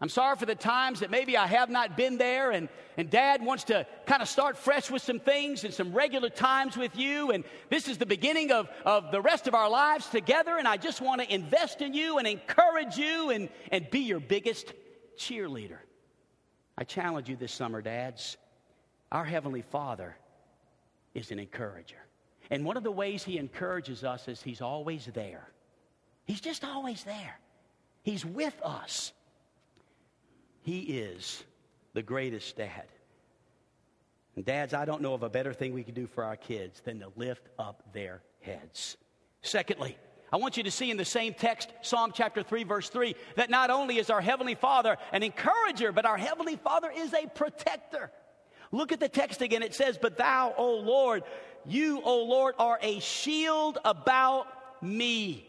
I'm 0.04 0.10
sorry 0.10 0.36
for 0.36 0.44
the 0.44 0.54
times 0.54 1.00
that 1.00 1.10
maybe 1.10 1.34
I 1.34 1.46
have 1.46 1.70
not 1.70 1.96
been 1.96 2.18
there, 2.18 2.50
and, 2.50 2.68
and 2.98 3.08
dad 3.08 3.42
wants 3.42 3.64
to 3.64 3.86
kind 4.04 4.20
of 4.20 4.28
start 4.28 4.58
fresh 4.58 4.90
with 4.90 5.00
some 5.00 5.18
things 5.18 5.64
and 5.64 5.72
some 5.72 5.94
regular 5.94 6.28
times 6.28 6.76
with 6.76 6.94
you. 6.94 7.30
And 7.30 7.42
this 7.70 7.88
is 7.88 7.96
the 7.96 8.04
beginning 8.04 8.52
of, 8.52 8.68
of 8.84 9.10
the 9.12 9.22
rest 9.22 9.48
of 9.48 9.54
our 9.54 9.70
lives 9.70 10.06
together, 10.10 10.58
and 10.58 10.68
I 10.68 10.76
just 10.76 11.00
want 11.00 11.22
to 11.22 11.34
invest 11.34 11.80
in 11.80 11.94
you 11.94 12.18
and 12.18 12.28
encourage 12.28 12.98
you 12.98 13.30
and, 13.30 13.48
and 13.72 13.88
be 13.90 14.00
your 14.00 14.20
biggest 14.20 14.74
cheerleader. 15.16 15.78
I 16.76 16.84
challenge 16.84 17.30
you 17.30 17.36
this 17.36 17.52
summer, 17.54 17.80
dads. 17.80 18.36
Our 19.10 19.24
Heavenly 19.24 19.62
Father 19.62 20.18
is 21.14 21.30
an 21.30 21.38
encourager. 21.38 22.04
And 22.50 22.66
one 22.66 22.76
of 22.76 22.82
the 22.82 22.92
ways 22.92 23.24
He 23.24 23.38
encourages 23.38 24.04
us 24.04 24.28
is 24.28 24.42
He's 24.42 24.60
always 24.60 25.08
there. 25.14 25.48
He's 26.26 26.42
just 26.42 26.62
always 26.62 27.04
there. 27.04 27.40
He's 28.02 28.22
with 28.22 28.60
us. 28.62 29.14
He 30.64 30.80
is 30.80 31.44
the 31.92 32.02
greatest 32.02 32.56
dad. 32.56 32.86
And 34.34 34.46
dads, 34.46 34.72
I 34.72 34.86
don't 34.86 35.02
know 35.02 35.12
of 35.12 35.22
a 35.22 35.28
better 35.28 35.52
thing 35.52 35.74
we 35.74 35.84
can 35.84 35.94
do 35.94 36.06
for 36.06 36.24
our 36.24 36.36
kids 36.36 36.80
than 36.80 37.00
to 37.00 37.12
lift 37.16 37.48
up 37.58 37.82
their 37.92 38.22
heads. 38.40 38.96
Secondly, 39.42 39.96
I 40.32 40.38
want 40.38 40.56
you 40.56 40.62
to 40.62 40.70
see 40.70 40.90
in 40.90 40.96
the 40.96 41.04
same 41.04 41.34
text, 41.34 41.68
Psalm 41.82 42.12
chapter 42.14 42.42
3, 42.42 42.64
verse 42.64 42.88
3, 42.88 43.14
that 43.36 43.50
not 43.50 43.68
only 43.68 43.98
is 43.98 44.08
our 44.08 44.22
Heavenly 44.22 44.54
Father 44.54 44.96
an 45.12 45.22
encourager, 45.22 45.92
but 45.92 46.06
our 46.06 46.16
Heavenly 46.16 46.56
Father 46.56 46.90
is 46.90 47.12
a 47.12 47.26
protector. 47.26 48.10
Look 48.72 48.90
at 48.90 49.00
the 49.00 49.08
text 49.08 49.42
again. 49.42 49.62
It 49.62 49.74
says, 49.74 49.98
But 50.00 50.16
thou, 50.16 50.54
O 50.56 50.76
Lord, 50.76 51.24
you, 51.66 52.00
O 52.02 52.24
Lord, 52.24 52.54
are 52.58 52.78
a 52.80 53.00
shield 53.00 53.78
about 53.84 54.46
me. 54.82 55.46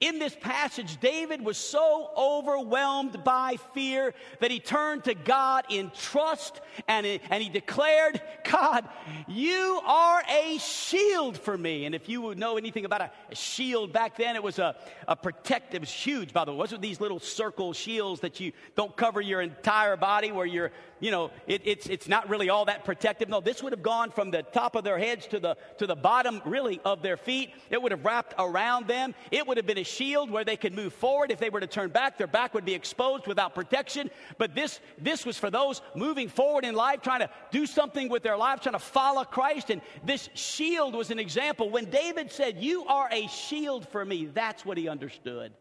In 0.00 0.18
this 0.18 0.36
passage, 0.40 1.00
David 1.00 1.44
was 1.44 1.56
so 1.56 2.10
overwhelmed 2.16 3.24
by 3.24 3.56
fear 3.74 4.14
that 4.40 4.50
he 4.50 4.60
turned 4.60 5.04
to 5.04 5.14
God 5.14 5.64
in 5.70 5.90
trust 5.90 6.60
and, 6.86 7.04
and 7.06 7.42
he 7.42 7.48
declared, 7.48 8.22
God, 8.48 8.88
you 9.26 9.80
are 9.84 10.22
a 10.28 10.58
shield 10.58 11.36
for 11.36 11.58
me. 11.58 11.84
And 11.84 11.94
if 11.94 12.08
you 12.08 12.34
know 12.36 12.56
anything 12.56 12.84
about 12.84 13.00
a, 13.00 13.10
a 13.30 13.34
shield 13.34 13.92
back 13.92 14.16
then, 14.16 14.36
it 14.36 14.42
was 14.42 14.58
a, 14.58 14.76
a 15.08 15.16
protective, 15.16 15.80
was 15.80 15.90
huge, 15.90 16.32
by 16.32 16.44
the 16.44 16.52
way. 16.52 16.56
It 16.56 16.58
wasn't 16.58 16.82
these 16.82 17.00
little 17.00 17.18
circle 17.18 17.72
shields 17.72 18.20
that 18.20 18.38
you 18.38 18.52
don't 18.76 18.96
cover 18.96 19.20
your 19.20 19.40
entire 19.40 19.96
body 19.96 20.30
where 20.30 20.46
you're, 20.46 20.70
you 21.00 21.10
know, 21.10 21.30
it, 21.46 21.62
it's, 21.64 21.86
it's 21.88 22.08
not 22.08 22.28
really 22.28 22.50
all 22.50 22.66
that 22.66 22.84
protective. 22.84 23.28
No, 23.28 23.40
this 23.40 23.62
would 23.62 23.72
have 23.72 23.82
gone 23.82 24.10
from 24.10 24.30
the 24.30 24.42
top 24.42 24.76
of 24.76 24.84
their 24.84 24.98
heads 24.98 25.26
to 25.28 25.40
the, 25.40 25.56
to 25.78 25.86
the 25.86 25.96
bottom, 25.96 26.40
really, 26.44 26.80
of 26.84 27.02
their 27.02 27.16
feet. 27.16 27.50
It 27.70 27.82
would 27.82 27.92
have 27.92 28.04
wrapped 28.04 28.34
around 28.38 28.86
them. 28.86 29.14
It 29.30 29.46
would 29.46 29.56
have 29.56 29.66
been 29.66 29.77
a 29.78 29.84
shield 29.84 30.30
where 30.30 30.44
they 30.44 30.56
could 30.56 30.74
move 30.74 30.92
forward. 30.92 31.30
If 31.30 31.38
they 31.38 31.50
were 31.50 31.60
to 31.60 31.66
turn 31.66 31.90
back, 31.90 32.18
their 32.18 32.26
back 32.26 32.52
would 32.54 32.64
be 32.64 32.74
exposed 32.74 33.26
without 33.26 33.54
protection. 33.54 34.10
But 34.36 34.54
this, 34.54 34.80
this 34.98 35.24
was 35.24 35.38
for 35.38 35.50
those 35.50 35.80
moving 35.94 36.28
forward 36.28 36.64
in 36.64 36.74
life, 36.74 37.00
trying 37.00 37.20
to 37.20 37.30
do 37.50 37.64
something 37.64 38.08
with 38.08 38.22
their 38.22 38.36
life, 38.36 38.60
trying 38.60 38.74
to 38.74 38.78
follow 38.78 39.24
Christ. 39.24 39.70
And 39.70 39.80
this 40.04 40.28
shield 40.34 40.94
was 40.94 41.10
an 41.10 41.18
example. 41.18 41.70
When 41.70 41.86
David 41.86 42.30
said, 42.30 42.58
You 42.58 42.84
are 42.84 43.08
a 43.10 43.26
shield 43.28 43.88
for 43.88 44.04
me, 44.04 44.26
that's 44.26 44.66
what 44.66 44.76
he 44.76 44.88
understood 44.88 45.52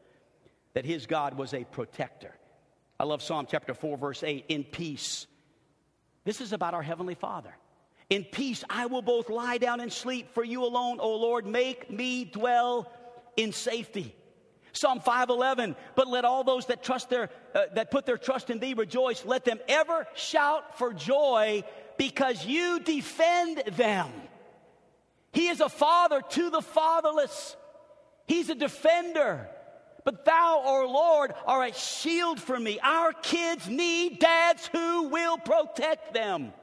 that 0.73 0.85
his 0.85 1.07
God 1.07 1.35
was 1.35 1.55
a 1.55 1.63
protector. 1.63 2.35
I 2.99 3.03
love 3.03 3.23
Psalm 3.23 3.47
chapter 3.49 3.73
4, 3.73 3.97
verse 3.97 4.23
8 4.23 4.45
in 4.49 4.63
peace. 4.63 5.25
This 6.23 6.41
is 6.41 6.53
about 6.53 6.73
our 6.73 6.83
Heavenly 6.83 7.15
Father. 7.15 7.55
In 8.09 8.23
peace 8.23 8.63
I 8.69 8.85
will 8.85 9.01
both 9.01 9.29
lie 9.29 9.57
down 9.57 9.79
and 9.79 9.91
sleep, 9.91 10.33
for 10.33 10.43
you 10.43 10.63
alone, 10.63 10.99
O 10.99 11.15
Lord, 11.15 11.45
make 11.45 11.89
me 11.91 12.25
dwell 12.25 12.91
in 13.37 13.53
safety. 13.53 14.13
Psalm 14.73 14.99
511, 14.99 15.75
but 15.95 16.07
let 16.07 16.25
all 16.25 16.43
those 16.43 16.67
that 16.67 16.83
trust 16.83 17.09
their, 17.09 17.29
uh, 17.55 17.63
that 17.73 17.89
put 17.89 18.05
their 18.05 18.17
trust 18.17 18.49
in 18.49 18.59
thee 18.59 18.73
rejoice. 18.73 19.25
Let 19.25 19.43
them 19.43 19.59
ever 19.67 20.05
shout 20.13 20.77
for 20.77 20.93
joy 20.93 21.63
because 21.97 22.45
you 22.45 22.79
defend 22.79 23.63
them. 23.75 24.11
He 25.31 25.47
is 25.47 25.61
a 25.61 25.69
father 25.69 26.21
to 26.21 26.49
the 26.49 26.61
fatherless. 26.61 27.55
He's 28.27 28.49
a 28.49 28.55
defender. 28.55 29.49
But 30.03 30.25
thou, 30.25 30.61
O 30.63 30.85
oh 30.85 30.91
Lord, 30.91 31.33
are 31.45 31.63
a 31.63 31.73
shield 31.73 32.39
for 32.39 32.57
me. 32.59 32.79
Our 32.81 33.13
kids 33.13 33.67
need 33.67 34.19
dads 34.19 34.67
who 34.67 35.09
will 35.09 35.37
protect 35.37 36.13
them. 36.13 36.53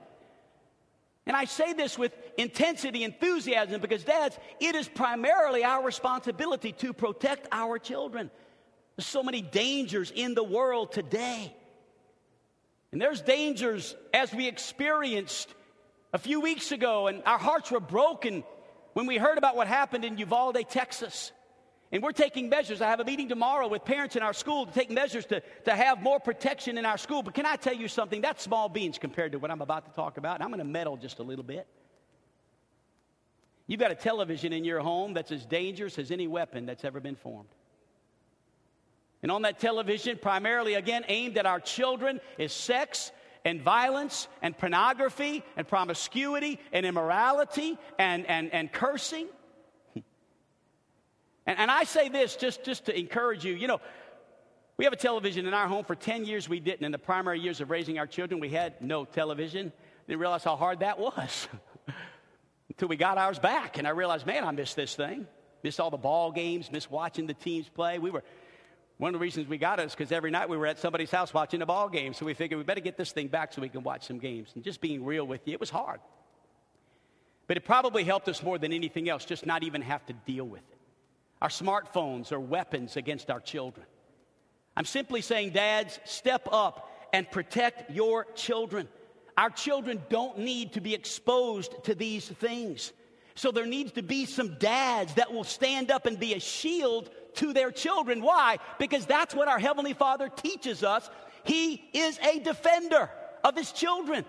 And 1.26 1.36
I 1.36 1.46
say 1.46 1.72
this 1.72 1.98
with 1.98 2.14
intensity, 2.36 3.02
enthusiasm, 3.02 3.80
because, 3.80 4.04
dads, 4.04 4.38
it 4.60 4.74
is 4.74 4.88
primarily 4.88 5.64
our 5.64 5.82
responsibility 5.84 6.72
to 6.72 6.92
protect 6.92 7.48
our 7.50 7.78
children. 7.78 8.30
There's 8.96 9.06
so 9.06 9.22
many 9.22 9.40
dangers 9.40 10.12
in 10.14 10.34
the 10.34 10.44
world 10.44 10.92
today. 10.92 11.54
And 12.92 13.00
there's 13.00 13.22
dangers 13.22 13.96
as 14.12 14.32
we 14.32 14.46
experienced 14.46 15.52
a 16.12 16.18
few 16.18 16.40
weeks 16.40 16.70
ago, 16.70 17.08
and 17.08 17.22
our 17.26 17.38
hearts 17.38 17.70
were 17.70 17.80
broken 17.80 18.44
when 18.92 19.06
we 19.06 19.16
heard 19.16 19.38
about 19.38 19.56
what 19.56 19.66
happened 19.66 20.04
in 20.04 20.16
Uvalde, 20.18 20.64
Texas. 20.68 21.32
And 21.94 22.02
we're 22.02 22.10
taking 22.10 22.48
measures. 22.48 22.80
I 22.82 22.88
have 22.88 22.98
a 22.98 23.04
meeting 23.04 23.28
tomorrow 23.28 23.68
with 23.68 23.84
parents 23.84 24.16
in 24.16 24.22
our 24.24 24.32
school 24.32 24.66
to 24.66 24.72
take 24.72 24.90
measures 24.90 25.26
to, 25.26 25.40
to 25.64 25.70
have 25.70 26.02
more 26.02 26.18
protection 26.18 26.76
in 26.76 26.84
our 26.84 26.98
school. 26.98 27.22
But 27.22 27.34
can 27.34 27.46
I 27.46 27.54
tell 27.54 27.72
you 27.72 27.86
something? 27.86 28.20
That's 28.20 28.42
small 28.42 28.68
beans 28.68 28.98
compared 28.98 29.30
to 29.30 29.38
what 29.38 29.52
I'm 29.52 29.62
about 29.62 29.86
to 29.86 29.92
talk 29.92 30.16
about. 30.16 30.34
And 30.34 30.42
I'm 30.42 30.48
going 30.48 30.58
to 30.58 30.64
meddle 30.64 30.96
just 30.96 31.20
a 31.20 31.22
little 31.22 31.44
bit. 31.44 31.68
You've 33.68 33.78
got 33.78 33.92
a 33.92 33.94
television 33.94 34.52
in 34.52 34.64
your 34.64 34.80
home 34.80 35.14
that's 35.14 35.30
as 35.30 35.46
dangerous 35.46 35.96
as 36.00 36.10
any 36.10 36.26
weapon 36.26 36.66
that's 36.66 36.84
ever 36.84 36.98
been 36.98 37.14
formed. 37.14 37.48
And 39.22 39.30
on 39.30 39.42
that 39.42 39.60
television, 39.60 40.18
primarily 40.20 40.74
again 40.74 41.04
aimed 41.06 41.38
at 41.38 41.46
our 41.46 41.60
children, 41.60 42.20
is 42.38 42.52
sex 42.52 43.12
and 43.44 43.62
violence 43.62 44.26
and 44.42 44.58
pornography 44.58 45.44
and 45.56 45.66
promiscuity 45.68 46.58
and 46.72 46.84
immorality 46.84 47.78
and, 48.00 48.26
and, 48.26 48.52
and 48.52 48.72
cursing. 48.72 49.28
And, 51.46 51.58
and 51.58 51.70
I 51.70 51.84
say 51.84 52.08
this 52.08 52.36
just, 52.36 52.64
just 52.64 52.86
to 52.86 52.98
encourage 52.98 53.44
you. 53.44 53.54
You 53.54 53.68
know, 53.68 53.80
we 54.76 54.84
have 54.84 54.92
a 54.92 54.96
television 54.96 55.46
in 55.46 55.54
our 55.54 55.68
home. 55.68 55.84
For 55.84 55.94
10 55.94 56.24
years, 56.24 56.48
we 56.48 56.60
didn't. 56.60 56.84
In 56.84 56.92
the 56.92 56.98
primary 56.98 57.40
years 57.40 57.60
of 57.60 57.70
raising 57.70 57.98
our 57.98 58.06
children, 58.06 58.40
we 58.40 58.48
had 58.48 58.80
no 58.80 59.04
television. 59.04 59.72
Didn't 60.08 60.20
realize 60.20 60.44
how 60.44 60.56
hard 60.56 60.80
that 60.80 60.98
was 60.98 61.48
until 62.68 62.88
we 62.88 62.96
got 62.96 63.18
ours 63.18 63.38
back. 63.38 63.78
And 63.78 63.86
I 63.86 63.90
realized, 63.90 64.26
man, 64.26 64.44
I 64.44 64.50
missed 64.50 64.76
this 64.76 64.94
thing. 64.94 65.26
Missed 65.62 65.80
all 65.80 65.90
the 65.90 65.96
ball 65.96 66.30
games, 66.30 66.70
missed 66.70 66.90
watching 66.90 67.26
the 67.26 67.32
teams 67.32 67.66
play. 67.70 67.98
We 67.98 68.10
were, 68.10 68.22
one 68.98 69.08
of 69.08 69.18
the 69.18 69.22
reasons 69.22 69.48
we 69.48 69.56
got 69.56 69.80
it 69.80 69.86
is 69.86 69.94
because 69.94 70.12
every 70.12 70.30
night 70.30 70.50
we 70.50 70.58
were 70.58 70.66
at 70.66 70.78
somebody's 70.78 71.10
house 71.10 71.32
watching 71.32 71.62
a 71.62 71.66
ball 71.66 71.88
game. 71.88 72.12
So 72.12 72.26
we 72.26 72.34
figured 72.34 72.58
we 72.58 72.64
better 72.64 72.82
get 72.82 72.98
this 72.98 73.12
thing 73.12 73.28
back 73.28 73.52
so 73.52 73.62
we 73.62 73.70
can 73.70 73.82
watch 73.82 74.06
some 74.06 74.18
games. 74.18 74.50
And 74.54 74.62
just 74.62 74.82
being 74.82 75.04
real 75.04 75.26
with 75.26 75.46
you, 75.46 75.54
it 75.54 75.60
was 75.60 75.70
hard. 75.70 76.00
But 77.46 77.56
it 77.56 77.64
probably 77.64 78.04
helped 78.04 78.28
us 78.28 78.42
more 78.42 78.58
than 78.58 78.72
anything 78.72 79.08
else, 79.08 79.24
just 79.24 79.46
not 79.46 79.62
even 79.62 79.82
have 79.82 80.04
to 80.06 80.12
deal 80.12 80.44
with 80.44 80.62
it. 80.70 80.73
Our 81.44 81.50
smartphones 81.50 82.32
are 82.32 82.40
weapons 82.40 82.96
against 82.96 83.30
our 83.30 83.38
children. 83.38 83.84
I'm 84.78 84.86
simply 84.86 85.20
saying, 85.20 85.50
dads, 85.50 86.00
step 86.04 86.48
up 86.50 86.90
and 87.12 87.30
protect 87.30 87.90
your 87.90 88.24
children. 88.34 88.88
Our 89.36 89.50
children 89.50 90.02
don't 90.08 90.38
need 90.38 90.72
to 90.72 90.80
be 90.80 90.94
exposed 90.94 91.84
to 91.84 91.94
these 91.94 92.26
things. 92.26 92.94
So 93.34 93.50
there 93.50 93.66
needs 93.66 93.92
to 93.92 94.02
be 94.02 94.24
some 94.24 94.56
dads 94.58 95.12
that 95.16 95.34
will 95.34 95.44
stand 95.44 95.90
up 95.90 96.06
and 96.06 96.18
be 96.18 96.32
a 96.32 96.40
shield 96.40 97.10
to 97.34 97.52
their 97.52 97.70
children. 97.70 98.22
Why? 98.22 98.56
Because 98.78 99.04
that's 99.04 99.34
what 99.34 99.46
our 99.46 99.58
Heavenly 99.58 99.92
Father 99.92 100.30
teaches 100.30 100.82
us. 100.82 101.10
He 101.42 101.74
is 101.92 102.18
a 102.20 102.38
defender 102.38 103.10
of 103.44 103.54
His 103.54 103.70
children. 103.70 104.24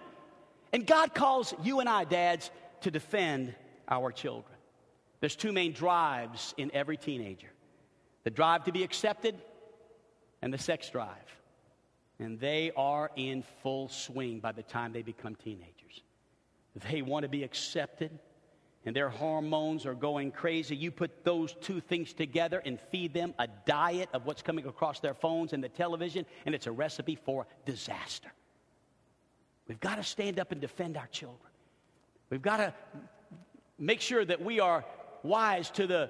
And 0.73 0.85
God 0.85 1.15
calls 1.15 1.53
you 1.63 1.79
and 1.79 1.87
I, 1.87 2.03
dads, 2.03 2.51
to 2.81 2.91
defend 2.91 3.55
our 3.87 4.11
children. 4.11 4.54
There's 5.25 5.35
two 5.35 5.53
main 5.53 5.73
drives 5.73 6.53
in 6.55 6.69
every 6.71 6.97
teenager 6.97 7.47
the 8.25 8.29
drive 8.29 8.65
to 8.65 8.71
be 8.71 8.83
accepted 8.83 9.33
and 10.43 10.53
the 10.53 10.57
sex 10.59 10.87
drive. 10.91 11.09
And 12.19 12.39
they 12.39 12.71
are 12.77 13.09
in 13.15 13.43
full 13.63 13.89
swing 13.89 14.39
by 14.39 14.51
the 14.51 14.61
time 14.61 14.93
they 14.93 15.01
become 15.01 15.33
teenagers. 15.33 16.03
They 16.91 17.01
want 17.01 17.23
to 17.23 17.27
be 17.27 17.41
accepted, 17.41 18.11
and 18.85 18.95
their 18.95 19.09
hormones 19.09 19.87
are 19.87 19.95
going 19.95 20.29
crazy. 20.29 20.75
You 20.75 20.91
put 20.91 21.23
those 21.23 21.55
two 21.59 21.79
things 21.79 22.13
together 22.13 22.61
and 22.63 22.79
feed 22.91 23.15
them 23.15 23.33
a 23.39 23.47
diet 23.65 24.09
of 24.13 24.27
what's 24.27 24.43
coming 24.43 24.67
across 24.67 24.99
their 24.99 25.15
phones 25.15 25.53
and 25.53 25.63
the 25.63 25.69
television, 25.69 26.27
and 26.45 26.53
it's 26.53 26.67
a 26.67 26.71
recipe 26.71 27.15
for 27.15 27.47
disaster. 27.65 28.29
We've 29.67 29.79
got 29.79 29.95
to 29.95 30.03
stand 30.03 30.39
up 30.39 30.51
and 30.51 30.61
defend 30.61 30.97
our 30.97 31.07
children. 31.07 31.51
We've 32.29 32.43
got 32.43 32.57
to 32.57 32.75
make 33.79 34.01
sure 34.01 34.23
that 34.23 34.39
we 34.39 34.59
are 34.59 34.85
wise 35.25 35.69
to 35.71 35.87
the 35.87 36.09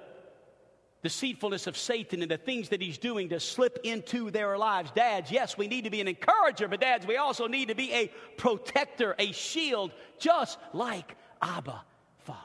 deceitfulness 1.05 1.67
of 1.67 1.77
Satan 1.77 2.23
and 2.23 2.31
the 2.31 2.37
things 2.37 2.69
that 2.69 2.81
he's 2.81 2.97
doing 2.97 3.29
to 3.29 3.39
slip 3.39 3.79
into 3.83 4.31
their 4.31 4.57
lives. 4.57 4.89
Dads, 4.89 5.29
yes, 5.29 5.55
we 5.55 5.67
need 5.67 5.83
to 5.83 5.91
be 5.91 6.01
an 6.01 6.07
encourager, 6.07 6.67
but 6.67 6.81
dads, 6.81 7.05
we 7.05 7.17
also 7.17 7.45
need 7.47 7.67
to 7.67 7.75
be 7.75 7.93
a 7.93 8.07
protector, 8.37 9.15
a 9.19 9.31
shield, 9.31 9.91
just 10.17 10.57
like 10.73 11.15
Abba, 11.43 11.83
Father. 12.23 12.39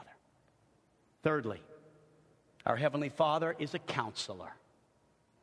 Thirdly, 1.23 1.59
our 2.63 2.75
Heavenly 2.75 3.09
Father 3.09 3.55
is 3.57 3.73
a 3.73 3.79
counselor. 3.79 4.53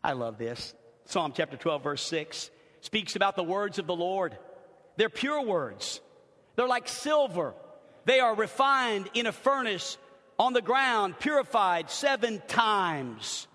I 0.04 0.12
love 0.12 0.38
this. 0.38 0.76
Psalm 1.06 1.32
chapter 1.34 1.56
12, 1.56 1.82
verse 1.82 2.02
6 2.02 2.50
speaks 2.82 3.16
about 3.16 3.34
the 3.34 3.42
words 3.42 3.80
of 3.80 3.88
the 3.88 3.96
Lord. 3.96 4.38
They're 4.96 5.08
pure 5.08 5.42
words, 5.42 6.00
they're 6.54 6.68
like 6.68 6.86
silver, 6.86 7.54
they 8.04 8.20
are 8.20 8.36
refined 8.36 9.10
in 9.14 9.26
a 9.26 9.32
furnace 9.32 9.98
on 10.38 10.52
the 10.52 10.62
ground, 10.62 11.18
purified 11.18 11.90
seven 11.90 12.42
times. 12.46 13.46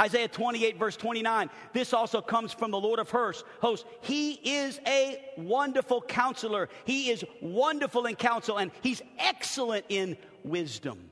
Isaiah 0.00 0.28
28, 0.28 0.78
verse 0.78 0.96
29. 0.96 1.50
This 1.74 1.92
also 1.92 2.22
comes 2.22 2.54
from 2.54 2.70
the 2.70 2.80
Lord 2.80 2.98
of 2.98 3.10
hosts. 3.10 3.44
Host. 3.60 3.84
He 4.00 4.32
is 4.32 4.80
a 4.86 5.22
wonderful 5.36 6.00
counselor. 6.00 6.70
He 6.86 7.10
is 7.10 7.22
wonderful 7.42 8.06
in 8.06 8.16
counsel, 8.16 8.56
and 8.56 8.70
he's 8.80 9.02
excellent 9.18 9.84
in 9.90 10.16
wisdom. 10.42 11.10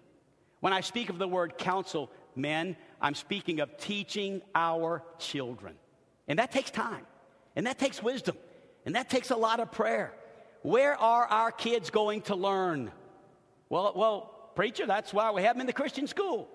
When 0.61 0.73
I 0.73 0.81
speak 0.81 1.11
of 1.11 1.19
the 1.19 1.29
word 1.29 1.59
counsel, 1.59 2.11
men, 2.35 2.77
I'm 3.01 3.15
speaking 3.15 3.61
of 3.61 3.77
teaching 3.77 4.41
our 4.55 5.03
children. 5.19 5.75
And 6.27 6.39
that 6.39 6.51
takes 6.51 6.71
time, 6.71 7.07
and 7.57 7.67
that 7.67 7.79
takes 7.79 8.03
wisdom, 8.03 8.37
and 8.87 8.95
that 8.95 9.11
takes 9.11 9.31
a 9.31 9.37
lot 9.37 9.61
of 9.61 9.71
prayer. 9.71 10.15
Where 10.63 10.97
are 10.97 11.27
our 11.27 11.53
kids 11.53 11.91
going 11.91 12.23
to 12.23 12.35
learn? 12.35 12.91
Well, 13.69 13.93
well, 13.95 14.38
preacher, 14.59 14.87
that's 14.87 15.15
why 15.15 15.31
we 15.31 15.43
have 15.43 15.55
them 15.55 15.61
in 15.61 15.69
the 15.69 15.73
Christian 15.73 16.09
school. 16.09 16.49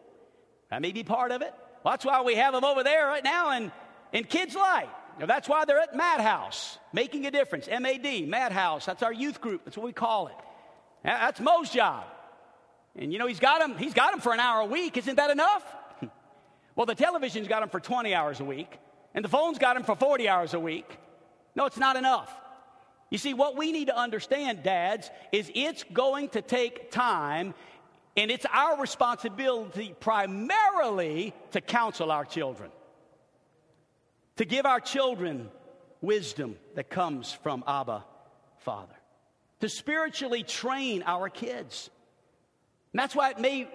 That 0.69 0.81
may 0.81 0.91
be 0.91 1.05
part 1.05 1.31
of 1.31 1.41
it. 1.41 1.53
Well, 1.85 1.93
that's 1.93 2.03
why 2.03 2.21
we 2.21 2.35
have 2.35 2.53
them 2.53 2.65
over 2.65 2.83
there 2.83 3.07
right 3.07 3.23
now 3.23 3.55
in, 3.55 3.71
in 4.11 4.25
Kids 4.25 4.55
Light. 4.55 4.89
That's 5.25 5.47
why 5.47 5.63
they're 5.63 5.79
at 5.79 5.95
Madhouse, 5.95 6.77
making 6.91 7.25
a 7.27 7.31
difference. 7.31 7.65
MAD, 7.65 8.27
Madhouse. 8.27 8.85
That's 8.85 9.03
our 9.03 9.13
youth 9.13 9.39
group. 9.39 9.61
That's 9.63 9.77
what 9.77 9.85
we 9.85 9.93
call 9.93 10.27
it. 10.27 10.35
That's 11.05 11.39
Mo's 11.39 11.69
job. 11.69 12.03
And 12.97 13.13
you 13.13 13.19
know, 13.19 13.25
he's 13.25 13.39
got 13.39 13.61
them, 13.61 13.77
he's 13.77 13.93
got 13.93 14.11
them 14.11 14.19
for 14.19 14.33
an 14.33 14.41
hour 14.41 14.59
a 14.59 14.65
week. 14.65 14.97
Isn't 14.97 15.15
that 15.15 15.29
enough? 15.29 15.63
well, 16.75 16.85
the 16.85 16.95
television's 16.95 17.47
got 17.47 17.61
them 17.61 17.69
for 17.69 17.79
20 17.79 18.13
hours 18.13 18.41
a 18.41 18.45
week, 18.45 18.79
and 19.15 19.23
the 19.23 19.29
phone's 19.29 19.59
got 19.59 19.75
them 19.75 19.83
for 19.83 19.95
40 19.95 20.27
hours 20.27 20.53
a 20.53 20.59
week. 20.59 20.97
No, 21.55 21.67
it's 21.67 21.77
not 21.77 21.95
enough. 21.95 22.29
You 23.09 23.17
see, 23.17 23.33
what 23.33 23.55
we 23.55 23.71
need 23.71 23.87
to 23.87 23.97
understand, 23.97 24.63
dads, 24.63 25.09
is 25.31 25.49
it's 25.55 25.85
going 25.93 26.29
to 26.29 26.41
take 26.41 26.91
time 26.91 27.53
and 28.15 28.29
it's 28.29 28.45
our 28.51 28.79
responsibility 28.79 29.95
primarily 29.99 31.33
to 31.51 31.61
counsel 31.61 32.11
our 32.11 32.25
children, 32.25 32.69
to 34.37 34.45
give 34.45 34.65
our 34.65 34.79
children 34.79 35.49
wisdom 36.01 36.57
that 36.75 36.89
comes 36.89 37.31
from 37.31 37.63
Abba, 37.67 38.03
Father, 38.59 38.95
to 39.61 39.69
spiritually 39.69 40.43
train 40.43 41.03
our 41.05 41.29
kids. 41.29 41.89
And 42.91 42.99
that's 42.99 43.15
why 43.15 43.31
it 43.31 43.39
may 43.39 43.67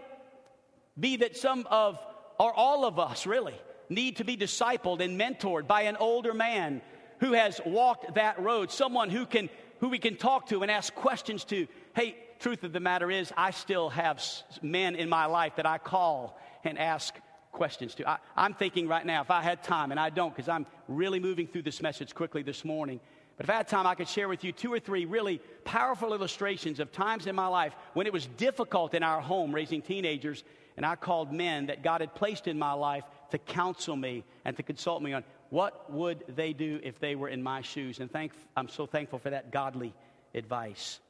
be 0.99 1.17
that 1.17 1.37
some 1.37 1.67
of, 1.71 1.99
or 2.39 2.53
all 2.53 2.85
of 2.85 2.99
us 2.99 3.27
really, 3.27 3.55
need 3.89 4.17
to 4.17 4.25
be 4.25 4.37
discipled 4.37 5.01
and 5.01 5.19
mentored 5.19 5.67
by 5.67 5.83
an 5.83 5.97
older 5.97 6.35
man 6.35 6.83
who 7.21 7.33
has 7.33 7.61
walked 7.65 8.15
that 8.15 8.41
road, 8.41 8.71
someone 8.71 9.11
who 9.11 9.27
can 9.27 9.49
who 9.81 9.89
we 9.89 9.99
can 9.99 10.17
talk 10.17 10.49
to 10.49 10.63
and 10.63 10.71
ask 10.71 10.95
questions 10.95 11.45
to. 11.45 11.67
Hey, 11.95 12.17
truth 12.39 12.65
of 12.65 12.73
the 12.73 12.81
matter 12.81 13.11
is, 13.11 13.33
I 13.37 13.51
still 13.51 13.91
have 13.91 14.23
men 14.63 14.95
in 14.95 15.09
my 15.09 15.27
life 15.27 15.57
that 15.57 15.67
I 15.67 15.79
call 15.79 16.39
and 16.65 16.79
ask 16.79 17.15
questions 17.53 17.95
to. 17.97 18.09
I, 18.09 18.19
am 18.37 18.55
thinking 18.55 18.89
right 18.89 19.05
now, 19.05 19.23
if 19.23 19.31
I 19.31 19.43
had 19.43 19.63
time, 19.63 19.91
and 19.91 20.01
I 20.01 20.11
don't 20.11 20.35
because 20.35 20.49
I'm 20.49 20.67
really 20.87 21.21
moving 21.21 21.47
through 21.47 21.63
this 21.63 21.83
message 21.83 22.15
quickly 22.15 22.43
this 22.43 22.65
morning, 22.65 23.01
but 23.37 23.45
if 23.45 23.51
I 23.51 23.55
had 23.55 23.69
time, 23.69 23.87
I 23.87 23.95
could 23.95 24.09
share 24.09 24.29
with 24.29 24.43
you 24.43 24.53
two 24.53 24.73
or 24.73 24.81
three 24.81 25.05
really 25.05 25.41
powerful 25.65 26.13
illustrations 26.13 26.81
of 26.81 26.91
times 26.91 27.27
in 27.27 27.37
my 27.37 27.47
life 27.47 27.73
when 27.95 28.07
it 28.07 28.13
was 28.13 28.27
difficult 28.27 28.95
in 28.95 29.03
our 29.03 29.21
home 29.21 29.55
raising 29.55 29.81
teenagers, 29.81 30.43
and 30.77 30.85
I 30.85 30.97
called 30.97 31.33
men 31.33 31.67
that 31.67 31.83
God 31.83 32.01
had 32.01 32.15
placed 32.15 32.47
in 32.47 32.59
my 32.59 32.73
life 32.73 33.05
to 33.31 33.39
counsel 33.39 33.97
me 33.97 34.25
and 34.45 34.57
to 34.57 34.63
consult 34.63 35.03
me 35.03 35.13
on 35.13 35.25
what 35.51 35.91
would 35.93 36.25
they 36.29 36.53
do 36.53 36.81
if 36.83 36.99
they 37.01 37.15
were 37.15 37.29
in 37.29 37.43
my 37.43 37.63
shoes. 37.63 38.01
And 38.01 38.11
thank, 38.11 38.33
I'm 38.57 38.69
so 38.69 38.87
thankful 38.87 39.19
for 39.19 39.31
that 39.31 39.51
godly 39.51 39.95
advice. 40.35 41.01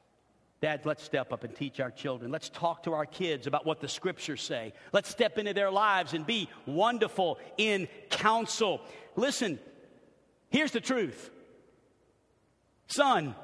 Dad, 0.61 0.81
let's 0.85 1.05
step 1.05 1.33
up 1.33 1.45
and 1.45 1.55
teach 1.55 1.79
our 1.79 1.91
children. 1.91 2.33
Let's 2.33 2.49
talk 2.49 2.83
to 2.83 2.93
our 2.93 3.07
kids 3.07 3.47
about 3.47 3.65
what 3.65 3.81
the 3.81 3.89
scriptures 3.89 4.43
say. 4.43 4.73
Let's 4.93 5.09
step 5.09 5.39
into 5.39 5.55
their 5.55 5.71
lives 5.71 6.15
and 6.15 6.27
be 6.27 6.49
wonderful 6.67 7.39
in 7.57 7.87
counsel. 8.11 8.81
Listen, 9.15 9.61
here's 10.51 10.73
the 10.73 10.81
truth. 10.81 11.31
Son, 12.89 13.37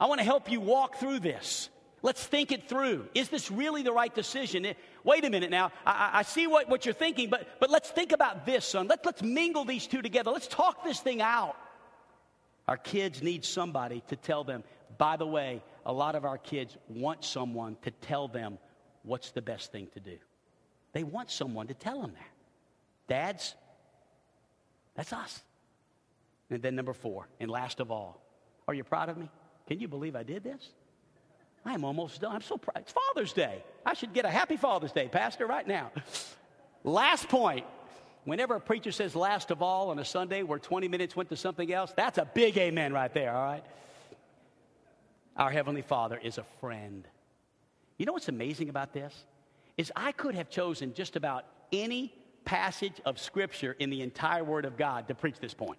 I 0.00 0.06
want 0.06 0.18
to 0.18 0.24
help 0.24 0.50
you 0.50 0.60
walk 0.60 0.96
through 0.96 1.20
this. 1.20 1.68
Let's 2.02 2.24
think 2.24 2.50
it 2.50 2.68
through. 2.68 3.08
Is 3.14 3.28
this 3.28 3.50
really 3.50 3.82
the 3.82 3.92
right 3.92 4.14
decision? 4.14 4.66
Eh, 4.66 4.74
wait 5.04 5.24
a 5.24 5.30
minute 5.30 5.50
now. 5.50 5.70
I, 5.84 6.10
I 6.14 6.22
see 6.22 6.46
what, 6.46 6.68
what 6.68 6.84
you're 6.84 6.94
thinking, 6.94 7.30
but, 7.30 7.46
but 7.60 7.70
let's 7.70 7.90
think 7.90 8.12
about 8.12 8.44
this, 8.44 8.64
son. 8.64 8.88
Let, 8.88 9.04
let's 9.06 9.22
mingle 9.22 9.64
these 9.64 9.86
two 9.86 10.02
together. 10.02 10.30
Let's 10.30 10.48
talk 10.48 10.84
this 10.84 11.00
thing 11.00 11.22
out. 11.22 11.56
Our 12.68 12.76
kids 12.76 13.22
need 13.22 13.44
somebody 13.44 14.02
to 14.08 14.16
tell 14.16 14.44
them, 14.44 14.64
by 14.98 15.16
the 15.16 15.26
way, 15.26 15.62
a 15.86 15.92
lot 15.92 16.16
of 16.16 16.24
our 16.24 16.36
kids 16.36 16.76
want 16.88 17.24
someone 17.24 17.76
to 17.82 17.92
tell 17.92 18.26
them 18.26 18.58
what's 19.04 19.30
the 19.30 19.40
best 19.40 19.70
thing 19.70 19.86
to 19.94 20.00
do. 20.00 20.18
They 20.92 21.04
want 21.04 21.30
someone 21.30 21.68
to 21.68 21.74
tell 21.74 22.02
them 22.02 22.12
that. 22.12 23.08
Dads, 23.08 23.54
that's 24.96 25.12
us. 25.12 25.42
And 26.50 26.60
then 26.60 26.74
number 26.74 26.92
four, 26.92 27.28
and 27.38 27.50
last 27.50 27.78
of 27.78 27.92
all, 27.92 28.20
are 28.66 28.74
you 28.74 28.82
proud 28.82 29.08
of 29.08 29.16
me? 29.16 29.30
Can 29.68 29.78
you 29.78 29.86
believe 29.86 30.16
I 30.16 30.24
did 30.24 30.42
this? 30.42 30.70
I 31.64 31.72
am 31.74 31.84
almost 31.84 32.20
done. 32.20 32.34
I'm 32.34 32.42
so 32.42 32.56
proud. 32.56 32.78
It's 32.78 32.92
Father's 32.92 33.32
Day. 33.32 33.62
I 33.84 33.94
should 33.94 34.12
get 34.12 34.24
a 34.24 34.30
happy 34.30 34.56
Father's 34.56 34.92
Day, 34.92 35.08
Pastor, 35.08 35.46
right 35.46 35.66
now. 35.66 35.92
last 36.84 37.28
point. 37.28 37.64
Whenever 38.24 38.56
a 38.56 38.60
preacher 38.60 38.90
says 38.90 39.14
last 39.14 39.52
of 39.52 39.62
all 39.62 39.90
on 39.90 40.00
a 40.00 40.04
Sunday 40.04 40.42
where 40.42 40.58
20 40.58 40.88
minutes 40.88 41.14
went 41.14 41.28
to 41.28 41.36
something 41.36 41.72
else, 41.72 41.92
that's 41.96 42.18
a 42.18 42.24
big 42.24 42.58
amen 42.58 42.92
right 42.92 43.14
there, 43.14 43.32
all 43.32 43.44
right? 43.44 43.64
Our 45.36 45.50
Heavenly 45.50 45.82
Father 45.82 46.18
is 46.22 46.38
a 46.38 46.44
friend. 46.60 47.06
You 47.98 48.06
know 48.06 48.12
what's 48.12 48.28
amazing 48.28 48.68
about 48.68 48.92
this? 48.92 49.14
Is 49.76 49.92
I 49.94 50.12
could 50.12 50.34
have 50.34 50.48
chosen 50.48 50.94
just 50.94 51.16
about 51.16 51.44
any 51.72 52.14
passage 52.44 52.94
of 53.04 53.18
Scripture 53.18 53.76
in 53.78 53.90
the 53.90 54.02
entire 54.02 54.44
Word 54.44 54.64
of 54.64 54.76
God 54.76 55.08
to 55.08 55.14
preach 55.14 55.38
this 55.38 55.52
point. 55.52 55.78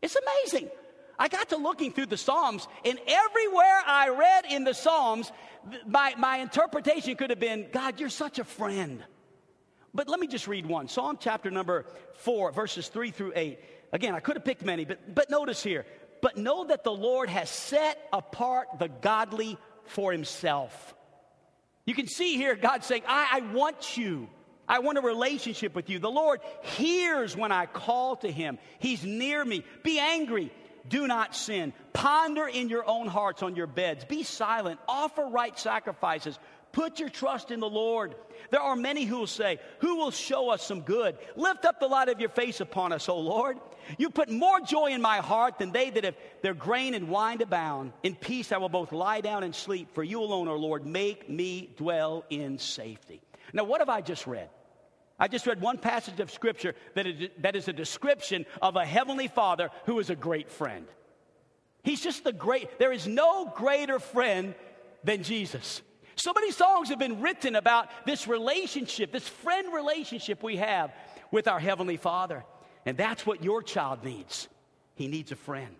It's 0.00 0.16
amazing. 0.16 0.70
I 1.18 1.28
got 1.28 1.48
to 1.48 1.56
looking 1.56 1.92
through 1.92 2.06
the 2.06 2.16
Psalms, 2.16 2.68
and 2.84 2.98
everywhere 3.06 3.82
I 3.84 4.08
read 4.10 4.44
in 4.52 4.64
the 4.64 4.72
Psalms, 4.72 5.32
my, 5.84 6.14
my 6.16 6.38
interpretation 6.38 7.16
could 7.16 7.30
have 7.30 7.40
been 7.40 7.66
God, 7.72 7.98
you're 7.98 8.08
such 8.08 8.38
a 8.38 8.44
friend. 8.44 9.02
But 9.92 10.08
let 10.08 10.20
me 10.20 10.28
just 10.28 10.46
read 10.46 10.64
one 10.64 10.88
Psalm 10.88 11.18
chapter 11.20 11.50
number 11.50 11.86
four, 12.14 12.52
verses 12.52 12.88
three 12.88 13.10
through 13.10 13.32
eight. 13.34 13.58
Again, 13.92 14.14
I 14.14 14.20
could 14.20 14.36
have 14.36 14.44
picked 14.44 14.64
many, 14.64 14.84
but, 14.84 15.14
but 15.14 15.28
notice 15.28 15.62
here 15.62 15.84
but 16.20 16.36
know 16.36 16.64
that 16.64 16.84
the 16.84 16.92
Lord 16.92 17.28
has 17.28 17.48
set 17.48 17.98
apart 18.12 18.68
the 18.78 18.88
godly 18.88 19.58
for 19.84 20.12
himself. 20.12 20.94
You 21.84 21.94
can 21.94 22.06
see 22.06 22.36
here 22.36 22.54
God 22.54 22.84
saying, 22.84 23.02
I, 23.06 23.28
I 23.32 23.52
want 23.52 23.96
you. 23.96 24.28
I 24.68 24.80
want 24.80 24.98
a 24.98 25.00
relationship 25.00 25.74
with 25.74 25.88
you. 25.88 25.98
The 25.98 26.10
Lord 26.10 26.40
hears 26.60 27.34
when 27.34 27.52
I 27.52 27.64
call 27.64 28.16
to 28.16 28.30
him. 28.30 28.58
He's 28.78 29.02
near 29.02 29.42
me. 29.42 29.64
Be 29.82 29.98
angry. 29.98 30.52
Do 30.86 31.06
not 31.06 31.34
sin. 31.34 31.72
Ponder 31.92 32.46
in 32.46 32.68
your 32.68 32.88
own 32.88 33.06
hearts 33.06 33.42
on 33.42 33.56
your 33.56 33.66
beds. 33.66 34.04
Be 34.04 34.22
silent. 34.22 34.80
Offer 34.86 35.26
right 35.28 35.58
sacrifices. 35.58 36.38
Put 36.78 37.00
your 37.00 37.08
trust 37.08 37.50
in 37.50 37.58
the 37.58 37.68
Lord. 37.68 38.14
There 38.52 38.60
are 38.60 38.76
many 38.76 39.04
who 39.04 39.18
will 39.18 39.26
say, 39.26 39.58
Who 39.80 39.96
will 39.96 40.12
show 40.12 40.50
us 40.50 40.62
some 40.62 40.82
good? 40.82 41.18
Lift 41.34 41.64
up 41.64 41.80
the 41.80 41.88
light 41.88 42.08
of 42.08 42.20
your 42.20 42.28
face 42.28 42.60
upon 42.60 42.92
us, 42.92 43.08
O 43.08 43.18
Lord. 43.18 43.58
You 43.98 44.10
put 44.10 44.30
more 44.30 44.60
joy 44.60 44.92
in 44.92 45.02
my 45.02 45.16
heart 45.16 45.58
than 45.58 45.72
they 45.72 45.90
that 45.90 46.04
have 46.04 46.14
their 46.40 46.54
grain 46.54 46.94
and 46.94 47.08
wine 47.08 47.42
abound. 47.42 47.94
In 48.04 48.14
peace 48.14 48.52
I 48.52 48.58
will 48.58 48.68
both 48.68 48.92
lie 48.92 49.20
down 49.20 49.42
and 49.42 49.52
sleep, 49.52 49.92
for 49.92 50.04
you 50.04 50.22
alone, 50.22 50.46
O 50.46 50.54
Lord, 50.54 50.86
make 50.86 51.28
me 51.28 51.68
dwell 51.76 52.24
in 52.30 52.60
safety. 52.60 53.20
Now, 53.52 53.64
what 53.64 53.80
have 53.80 53.88
I 53.88 54.00
just 54.00 54.28
read? 54.28 54.48
I 55.18 55.26
just 55.26 55.48
read 55.48 55.60
one 55.60 55.78
passage 55.78 56.20
of 56.20 56.30
scripture 56.30 56.76
that 56.94 57.08
is, 57.08 57.28
that 57.38 57.56
is 57.56 57.66
a 57.66 57.72
description 57.72 58.46
of 58.62 58.76
a 58.76 58.84
heavenly 58.84 59.26
father 59.26 59.70
who 59.86 59.98
is 59.98 60.10
a 60.10 60.14
great 60.14 60.48
friend. 60.48 60.86
He's 61.82 62.00
just 62.00 62.22
the 62.22 62.32
great, 62.32 62.78
there 62.78 62.92
is 62.92 63.08
no 63.08 63.52
greater 63.56 63.98
friend 63.98 64.54
than 65.02 65.24
Jesus. 65.24 65.82
So 66.18 66.32
many 66.32 66.50
songs 66.50 66.88
have 66.88 66.98
been 66.98 67.20
written 67.20 67.54
about 67.54 67.88
this 68.04 68.26
relationship, 68.26 69.12
this 69.12 69.28
friend 69.28 69.72
relationship 69.72 70.42
we 70.42 70.56
have 70.56 70.92
with 71.30 71.46
our 71.46 71.60
Heavenly 71.60 71.96
Father. 71.96 72.44
And 72.84 72.96
that's 72.96 73.24
what 73.24 73.44
your 73.44 73.62
child 73.62 74.04
needs. 74.04 74.48
He 74.96 75.06
needs 75.06 75.30
a 75.30 75.36
friend. 75.36 75.74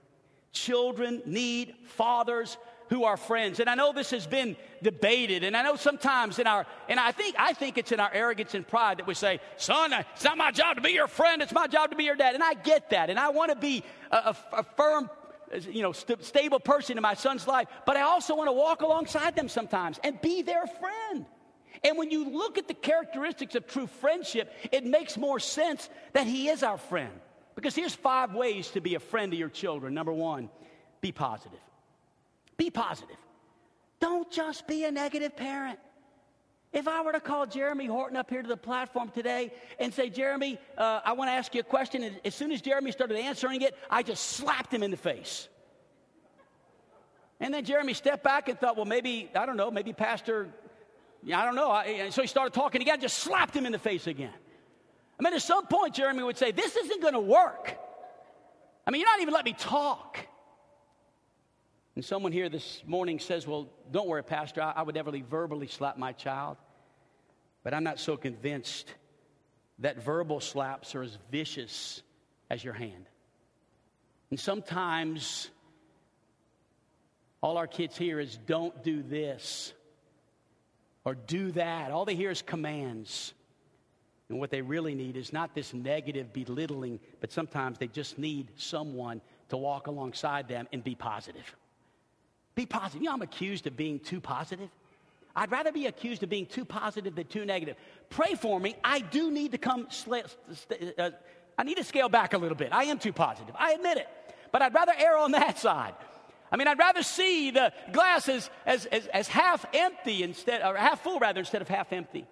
Children 0.52 1.22
need 1.26 1.74
fathers 1.86 2.56
who 2.88 3.04
are 3.04 3.16
friends. 3.16 3.58
And 3.58 3.68
I 3.68 3.74
know 3.74 3.92
this 3.92 4.10
has 4.12 4.26
been 4.26 4.56
debated, 4.82 5.42
and 5.42 5.56
I 5.56 5.62
know 5.62 5.76
sometimes 5.76 6.38
in 6.38 6.46
our, 6.46 6.66
and 6.88 6.98
I 6.98 7.12
think, 7.12 7.34
I 7.38 7.52
think 7.52 7.76
it's 7.76 7.92
in 7.92 8.00
our 8.00 8.10
arrogance 8.12 8.54
and 8.54 8.66
pride 8.66 8.98
that 8.98 9.06
we 9.06 9.14
say, 9.14 9.40
son, 9.56 9.92
it's 9.92 10.24
not 10.24 10.38
my 10.38 10.52
job 10.52 10.76
to 10.76 10.82
be 10.82 10.90
your 10.90 11.08
friend, 11.08 11.42
it's 11.42 11.52
my 11.52 11.66
job 11.66 11.90
to 11.90 11.96
be 11.96 12.04
your 12.04 12.16
dad. 12.16 12.34
And 12.34 12.42
I 12.42 12.54
get 12.54 12.90
that, 12.90 13.10
and 13.10 13.18
I 13.18 13.30
want 13.30 13.50
to 13.50 13.56
be 13.56 13.82
a, 14.10 14.16
a, 14.16 14.36
a 14.52 14.62
firm 14.62 15.10
you 15.70 15.82
know, 15.82 15.92
st- 15.92 16.24
stable 16.24 16.60
person 16.60 16.96
in 16.96 17.02
my 17.02 17.14
son's 17.14 17.46
life, 17.46 17.68
but 17.86 17.96
I 17.96 18.02
also 18.02 18.36
want 18.36 18.48
to 18.48 18.52
walk 18.52 18.82
alongside 18.82 19.36
them 19.36 19.48
sometimes 19.48 19.98
and 20.02 20.20
be 20.20 20.42
their 20.42 20.66
friend. 20.66 21.26
And 21.84 21.96
when 21.96 22.10
you 22.10 22.28
look 22.30 22.58
at 22.58 22.66
the 22.66 22.74
characteristics 22.74 23.54
of 23.54 23.66
true 23.66 23.86
friendship, 23.86 24.52
it 24.72 24.84
makes 24.84 25.16
more 25.16 25.38
sense 25.38 25.88
that 26.12 26.26
he 26.26 26.48
is 26.48 26.62
our 26.62 26.78
friend. 26.78 27.12
Because 27.54 27.74
here's 27.74 27.94
five 27.94 28.34
ways 28.34 28.68
to 28.70 28.80
be 28.80 28.94
a 28.94 29.00
friend 29.00 29.32
to 29.32 29.38
your 29.38 29.48
children. 29.48 29.94
Number 29.94 30.12
one, 30.12 30.48
be 31.00 31.12
positive. 31.12 31.60
Be 32.56 32.70
positive. 32.70 33.16
Don't 34.00 34.30
just 34.30 34.66
be 34.66 34.84
a 34.84 34.90
negative 34.90 35.36
parent. 35.36 35.78
If 36.72 36.86
I 36.86 37.02
were 37.02 37.12
to 37.12 37.20
call 37.20 37.46
Jeremy 37.46 37.86
Horton 37.86 38.16
up 38.16 38.28
here 38.28 38.42
to 38.42 38.48
the 38.48 38.56
platform 38.56 39.10
today 39.14 39.52
and 39.78 39.92
say, 39.92 40.10
Jeremy, 40.10 40.58
uh, 40.76 41.00
I 41.04 41.12
want 41.12 41.28
to 41.28 41.32
ask 41.32 41.54
you 41.54 41.60
a 41.60 41.64
question, 41.64 42.02
and 42.02 42.20
as 42.24 42.34
soon 42.34 42.52
as 42.52 42.60
Jeremy 42.60 42.92
started 42.92 43.16
answering 43.16 43.62
it, 43.62 43.74
I 43.90 44.02
just 44.02 44.22
slapped 44.22 44.72
him 44.72 44.82
in 44.82 44.90
the 44.90 44.96
face. 44.96 45.48
And 47.40 47.54
then 47.54 47.64
Jeremy 47.64 47.94
stepped 47.94 48.22
back 48.22 48.48
and 48.48 48.58
thought, 48.58 48.76
well, 48.76 48.84
maybe, 48.84 49.30
I 49.34 49.46
don't 49.46 49.56
know, 49.56 49.70
maybe 49.70 49.92
Pastor, 49.94 50.48
I 51.26 51.44
don't 51.44 51.54
know. 51.54 51.72
And 51.72 52.12
so 52.12 52.20
he 52.20 52.28
started 52.28 52.52
talking 52.52 52.82
again, 52.82 53.00
just 53.00 53.18
slapped 53.18 53.56
him 53.56 53.64
in 53.64 53.72
the 53.72 53.78
face 53.78 54.06
again. 54.06 54.34
I 55.18 55.22
mean, 55.22 55.32
at 55.32 55.42
some 55.42 55.66
point, 55.66 55.94
Jeremy 55.94 56.22
would 56.22 56.36
say, 56.36 56.52
this 56.52 56.76
isn't 56.76 57.00
going 57.00 57.14
to 57.14 57.20
work. 57.20 57.76
I 58.86 58.90
mean, 58.90 59.00
you're 59.00 59.10
not 59.10 59.20
even 59.20 59.32
letting 59.32 59.52
me 59.52 59.56
talk. 59.58 60.18
And 61.98 62.04
someone 62.04 62.30
here 62.30 62.48
this 62.48 62.80
morning 62.86 63.18
says, 63.18 63.44
Well, 63.44 63.68
don't 63.90 64.06
worry, 64.06 64.22
Pastor, 64.22 64.62
I, 64.62 64.70
I 64.76 64.82
would 64.82 64.94
never 64.94 65.10
verbally 65.28 65.66
slap 65.66 65.98
my 65.98 66.12
child. 66.12 66.56
But 67.64 67.74
I'm 67.74 67.82
not 67.82 67.98
so 67.98 68.16
convinced 68.16 68.94
that 69.80 70.00
verbal 70.00 70.38
slaps 70.38 70.94
are 70.94 71.02
as 71.02 71.18
vicious 71.32 72.00
as 72.50 72.62
your 72.62 72.74
hand. 72.74 73.06
And 74.30 74.38
sometimes 74.38 75.50
all 77.40 77.58
our 77.58 77.66
kids 77.66 77.96
hear 77.96 78.20
is 78.20 78.36
don't 78.46 78.84
do 78.84 79.02
this 79.02 79.72
or 81.04 81.16
do 81.16 81.50
that. 81.50 81.90
All 81.90 82.04
they 82.04 82.14
hear 82.14 82.30
is 82.30 82.42
commands. 82.42 83.34
And 84.28 84.38
what 84.38 84.50
they 84.52 84.62
really 84.62 84.94
need 84.94 85.16
is 85.16 85.32
not 85.32 85.52
this 85.52 85.74
negative 85.74 86.32
belittling, 86.32 87.00
but 87.20 87.32
sometimes 87.32 87.76
they 87.76 87.88
just 87.88 88.20
need 88.20 88.52
someone 88.54 89.20
to 89.48 89.56
walk 89.56 89.88
alongside 89.88 90.46
them 90.46 90.68
and 90.72 90.84
be 90.84 90.94
positive. 90.94 91.56
Be 92.58 92.66
positive. 92.66 93.02
You 93.02 93.06
know, 93.06 93.14
I'm 93.14 93.22
accused 93.22 93.68
of 93.68 93.76
being 93.76 94.00
too 94.00 94.20
positive. 94.20 94.68
I'd 95.36 95.52
rather 95.52 95.70
be 95.70 95.86
accused 95.86 96.24
of 96.24 96.28
being 96.28 96.44
too 96.44 96.64
positive 96.64 97.14
than 97.14 97.28
too 97.28 97.44
negative. 97.44 97.76
Pray 98.10 98.34
for 98.34 98.58
me. 98.58 98.74
I 98.82 98.98
do 98.98 99.30
need 99.30 99.52
to 99.52 99.58
come, 99.58 99.86
uh, 100.98 101.10
I 101.56 101.62
need 101.62 101.76
to 101.76 101.84
scale 101.84 102.08
back 102.08 102.34
a 102.34 102.38
little 102.38 102.56
bit. 102.56 102.70
I 102.72 102.86
am 102.86 102.98
too 102.98 103.12
positive. 103.12 103.54
I 103.56 103.74
admit 103.74 103.98
it. 103.98 104.08
But 104.50 104.62
I'd 104.62 104.74
rather 104.74 104.92
err 104.98 105.18
on 105.18 105.30
that 105.40 105.60
side. 105.60 105.94
I 106.50 106.56
mean, 106.56 106.66
I'd 106.66 106.80
rather 106.80 107.04
see 107.04 107.52
the 107.52 107.72
glass 107.92 108.28
as, 108.28 108.50
as, 108.66 108.86
as, 108.86 109.06
as 109.06 109.28
half 109.28 109.64
empty 109.72 110.24
instead, 110.24 110.60
or 110.62 110.74
half 110.76 111.04
full 111.04 111.20
rather, 111.20 111.38
instead 111.38 111.62
of 111.62 111.68
half 111.68 111.92
empty. 111.92 112.26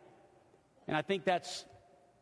And 0.89 0.97
I 0.97 1.03
think 1.03 1.25
that's 1.25 1.65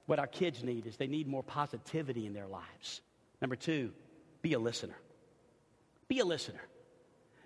what 0.04 0.18
our 0.18 0.26
kids 0.26 0.62
need 0.62 0.84
is 0.84 0.98
they 0.98 1.06
need 1.06 1.26
more 1.26 1.42
positivity 1.42 2.26
in 2.26 2.34
their 2.34 2.48
lives. 2.48 3.00
Number 3.40 3.56
two, 3.56 3.92
be 4.42 4.52
a 4.52 4.58
listener. 4.58 4.98
Be 6.06 6.18
a 6.18 6.24
listener. 6.26 6.60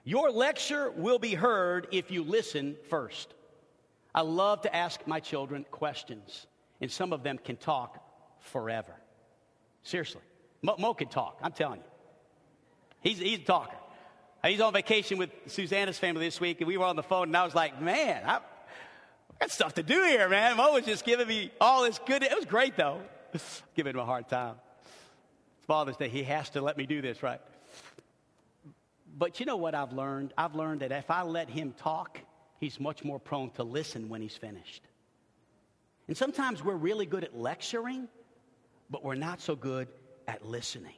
Your 0.09 0.31
lecture 0.31 0.91
will 0.91 1.19
be 1.19 1.35
heard 1.35 1.87
if 1.93 2.11
you 2.11 2.25
listen 2.25 2.77
first. 2.89 3.35
I 4.15 4.23
love 4.23 4.63
to 4.63 4.75
ask 4.75 5.07
my 5.07 5.21
children 5.21 5.67
questions, 5.71 6.47
and 6.81 6.91
some 6.91 7.13
of 7.13 7.23
them 7.23 7.37
can 7.37 7.59
talk 7.59 8.03
forever. 8.41 8.95
Seriously. 9.83 10.23
Mo, 10.63 10.77
Mo 10.79 10.95
can 10.95 11.09
talk, 11.09 11.39
I'm 11.43 11.53
telling 11.53 11.81
you. 11.81 11.87
He's, 13.03 13.19
he's 13.19 13.41
a 13.41 13.43
talker. 13.43 13.77
He's 14.43 14.63
on 14.63 14.73
vacation 14.73 15.19
with 15.19 15.29
Susanna's 15.47 15.99
family 15.99 16.25
this 16.25 16.41
week, 16.41 16.63
and 16.63 16.69
we 16.69 16.79
were 16.79 16.87
on 16.87 16.97
the 16.97 17.03
phone, 17.03 17.29
and 17.29 17.37
I 17.37 17.45
was 17.45 17.55
like, 17.55 17.79
man, 17.79 18.23
I, 18.25 18.41
got 19.39 19.51
stuff 19.51 19.75
to 19.75 19.83
do 19.83 20.05
here, 20.05 20.27
man. 20.31 20.57
Mo 20.57 20.73
was 20.73 20.87
just 20.87 21.05
giving 21.05 21.29
me 21.29 21.53
all 21.61 21.83
this 21.83 22.01
good. 22.07 22.23
It 22.23 22.35
was 22.35 22.47
great, 22.47 22.79
though. 22.79 23.03
giving 23.77 23.93
him 23.93 24.01
a 24.01 24.07
hard 24.07 24.27
time. 24.27 24.55
It's 25.59 25.67
Father's 25.67 25.99
Day. 25.99 26.09
He 26.09 26.23
has 26.23 26.49
to 26.51 26.63
let 26.63 26.79
me 26.79 26.87
do 26.87 27.03
this, 27.03 27.23
right? 27.23 27.43
But 29.19 29.41
you 29.41 29.47
know 29.47 29.57
what 29.57 29.75
I've 29.75 29.93
learned? 29.93 30.33
I've 30.39 30.55
learned 30.55 30.81
that 30.83 30.93
if 30.93 31.11
I 31.11 31.23
let 31.23 31.51
him 31.51 31.73
talk, 31.73 32.21
he's 32.61 32.79
much 32.79 33.03
more 33.03 33.19
prone 33.19 33.51
to 33.53 33.65
listen 33.65 34.09
when 34.09 34.23
he's 34.23 34.37
finished. 34.37 34.83
And 36.07 36.17
sometimes 36.17 36.63
we're 36.63 36.77
really 36.77 37.05
good 37.05 37.25
at 37.25 37.37
lecturing, 37.37 38.07
but 38.89 39.05
we're 39.05 39.17
not 39.17 39.41
so 39.41 39.57
good 39.57 39.89
at 40.29 40.47
listening. 40.47 40.95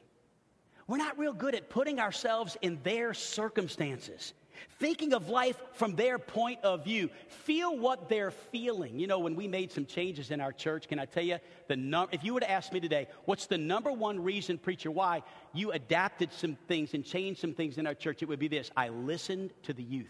We're 0.87 0.97
not 0.97 1.17
real 1.17 1.33
good 1.33 1.55
at 1.55 1.69
putting 1.69 1.99
ourselves 1.99 2.57
in 2.61 2.79
their 2.83 3.13
circumstances 3.15 4.33
thinking 4.79 5.13
of 5.13 5.29
life 5.29 5.61
from 5.73 5.95
their 5.95 6.19
point 6.19 6.59
of 6.63 6.83
view. 6.83 7.09
Feel 7.27 7.77
what 7.77 8.09
they're 8.09 8.31
feeling. 8.31 8.99
You 8.99 9.07
know, 9.07 9.19
when 9.19 9.35
we 9.35 9.47
made 9.47 9.71
some 9.71 9.85
changes 9.85 10.31
in 10.31 10.41
our 10.41 10.51
church, 10.51 10.87
can 10.87 10.99
I 10.99 11.05
tell 11.05 11.23
you 11.23 11.37
the 11.67 11.75
num- 11.75 12.09
if 12.11 12.23
you 12.23 12.33
were 12.33 12.39
to 12.39 12.49
ask 12.49 12.71
me 12.73 12.79
today, 12.79 13.07
what's 13.25 13.47
the 13.47 13.57
number 13.57 13.91
one 13.91 14.23
reason, 14.23 14.57
preacher, 14.57 14.91
why 14.91 15.23
you 15.53 15.71
adapted 15.71 16.31
some 16.33 16.55
things 16.67 16.93
and 16.93 17.05
changed 17.05 17.41
some 17.41 17.53
things 17.53 17.77
in 17.77 17.87
our 17.87 17.95
church? 17.95 18.21
It 18.21 18.27
would 18.27 18.39
be 18.39 18.47
this: 18.47 18.71
I 18.75 18.89
listened 18.89 19.51
to 19.63 19.73
the 19.73 19.83
youth. 19.83 20.07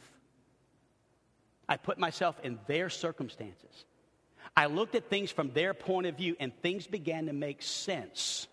I 1.68 1.78
put 1.78 1.98
myself 1.98 2.40
in 2.44 2.60
their 2.68 2.90
circumstances. 2.90 3.86
I 4.58 4.66
looked 4.66 4.96
at 4.96 5.10
things 5.10 5.32
from 5.32 5.52
their 5.52 5.74
point 5.74 6.08
of 6.08 6.18
view, 6.18 6.36
and 6.40 6.54
things 6.62 6.88
began 6.88 7.28
to 7.28 7.34
make 7.34 7.62
sense 7.62 8.48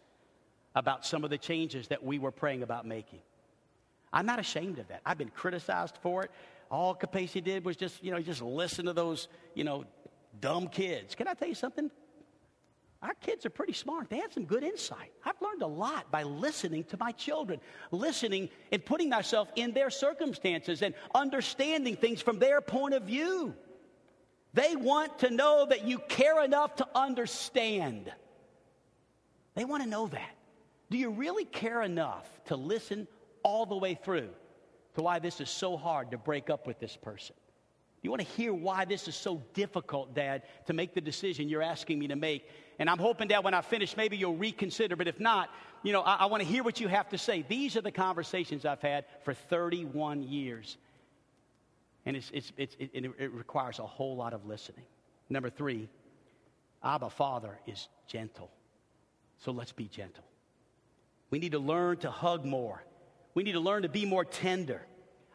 about 0.75 1.05
some 1.05 1.25
of 1.25 1.31
the 1.31 1.39
changes 1.39 1.89
that 1.89 2.05
we 2.05 2.19
were 2.19 2.31
praying 2.31 2.63
about 2.63 2.87
making. 2.87 3.19
I'm 4.13 4.27
not 4.27 4.39
ashamed 4.39 4.79
of 4.79 4.89
that. 4.89 5.01
I've 5.05 5.19
been 5.19 5.31
criticized 5.31 5.99
for 6.03 6.25
it. 6.25 6.31
All 6.71 6.95
Capacey 6.95 7.43
did 7.43 7.65
was 7.65 7.77
just, 7.77 8.03
you 8.03 8.11
know, 8.11 8.21
just 8.21 8.43
listen 8.43 8.87
to 8.87 8.93
those, 8.93 9.29
you 9.55 9.65
know, 9.65 9.85
dumb 10.41 10.69
kids. 10.69 11.15
Can 11.15 11.29
I 11.29 11.35
tell 11.35 11.49
you 11.49 11.55
something? 11.55 11.91
Our 13.01 13.15
kids 13.15 13.47
are 13.47 13.51
pretty 13.51 13.75
smart. 13.75 14.11
They 14.11 14.19
have 14.19 14.33
some 14.33 14.45
good 14.45 14.65
insight. 14.65 15.13
I've 15.25 15.41
learned 15.41 15.63
a 15.63 15.69
lot 15.69 16.11
by 16.11 16.25
listening 16.25 16.83
to 16.85 16.97
my 16.99 17.13
children, 17.13 17.61
listening 17.93 18.49
and 18.73 18.85
putting 18.85 19.09
myself 19.09 19.49
in 19.55 19.73
their 19.73 19.89
circumstances 19.89 20.83
and 20.83 20.95
understanding 21.15 21.95
things 21.95 22.21
from 22.21 22.41
their 22.41 22.61
point 22.61 22.95
of 22.95 23.05
view. 23.05 23.55
They 24.53 24.75
want 24.75 25.21
to 25.21 25.31
know 25.31 25.67
that 25.69 25.87
you 25.87 26.01
care 26.01 26.43
enough 26.43 26.77
to 26.77 26.89
understand. 26.95 28.13
They 29.55 29.65
want 29.65 29.85
to 29.85 29.89
know 29.89 30.09
that. 30.09 30.35
Do 30.91 30.99
you 30.99 31.11
really 31.11 31.45
care 31.45 31.83
enough 31.83 32.27
to 32.47 32.57
listen 32.57 33.07
all 33.49 33.65
the 33.65 33.77
way 33.77 33.95
through 33.95 34.29
to 34.95 35.03
why 35.03 35.19
this 35.19 35.41
is 35.41 35.49
so 35.49 35.77
hard 35.77 36.11
to 36.11 36.19
break 36.19 36.51
up 36.51 36.67
with 36.67 36.79
this 36.79 36.95
person. 36.97 37.35
You 38.03 38.11
want 38.11 38.21
to 38.21 38.29
hear 38.29 38.53
why 38.53 38.85
this 38.85 39.09
is 39.09 39.17
so 39.17 39.43
difficult, 39.55 40.15
Dad, 40.15 40.43
to 40.67 40.75
make 40.75 40.95
the 40.95 41.01
decision 41.01 41.49
you're 41.49 41.63
asking 41.63 41.99
me 41.99 42.09
to 42.09 42.15
make. 42.17 42.47
And 42.79 42.91
I'm 42.91 42.99
hoping, 42.99 43.29
Dad, 43.29 43.43
when 43.43 43.55
I 43.55 43.63
finish, 43.63 43.97
maybe 43.97 44.19
you'll 44.19 44.37
reconsider. 44.37 44.97
But 44.97 45.09
if 45.09 45.19
not, 45.19 45.49
you 45.83 45.93
know, 45.93 46.03
I, 46.03 46.17
I 46.17 46.27
want 46.27 46.43
to 46.43 46.49
hear 46.49 46.63
what 46.63 46.79
you 46.79 46.89
have 46.89 47.09
to 47.09 47.19
say. 47.19 47.45
These 47.49 47.75
are 47.77 47.81
the 47.81 47.91
conversations 47.91 48.67
I've 48.67 48.83
had 48.83 49.07
for 49.25 49.33
31 49.33 50.23
years. 50.23 50.77
And 52.05 52.17
it's, 52.17 52.31
it's, 52.35 52.53
it's, 52.57 52.77
it, 52.79 53.05
it 53.19 53.33
requires 53.33 53.79
a 53.79 53.87
whole 53.87 54.15
lot 54.15 54.35
of 54.35 54.47
listening. 54.47 54.85
Number 55.31 55.49
three, 55.49 55.89
Abba 56.85 57.11
Father 57.11 57.59
is 57.67 57.89
gentle. 58.07 58.51
So 59.39 59.53
let's 59.53 59.73
be 59.73 59.89
gentle. 59.89 60.25
We 61.31 61.39
need 61.39 61.53
to 61.53 61.59
learn 61.59 61.97
to 61.99 62.11
hug 62.11 62.45
more 62.45 62.83
we 63.35 63.43
need 63.43 63.53
to 63.53 63.61
learn 63.61 63.83
to 63.83 63.89
be 63.89 64.05
more 64.05 64.25
tender. 64.25 64.83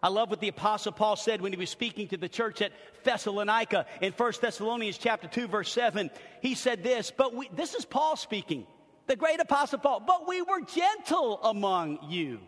I 0.02 0.10
love 0.10 0.30
what 0.30 0.42
the 0.42 0.50
apostle 0.50 0.92
Paul 0.92 1.16
said 1.16 1.40
when 1.40 1.54
he 1.54 1.58
was 1.58 1.70
speaking 1.70 2.10
to 2.10 2.18
the 2.18 2.28
church 2.28 2.62
at 2.62 2.74
Thessalonica 3.06 3.86
in 4.02 4.12
1 4.12 4.34
Thessalonians 4.42 4.98
chapter 4.98 5.30
2 5.30 5.48
verse 5.48 5.72
7. 5.72 6.12
He 6.42 6.56
said 6.56 6.84
this, 6.84 7.10
but 7.16 7.34
we, 7.34 7.48
this 7.56 7.74
is 7.74 7.86
Paul 7.86 8.18
speaking, 8.18 8.68
the 9.08 9.16
great 9.16 9.40
apostle 9.40 9.80
Paul, 9.80 10.02
but 10.02 10.28
we 10.28 10.42
were 10.42 10.60
gentle 10.62 11.40
among 11.42 12.00
you. 12.10 12.42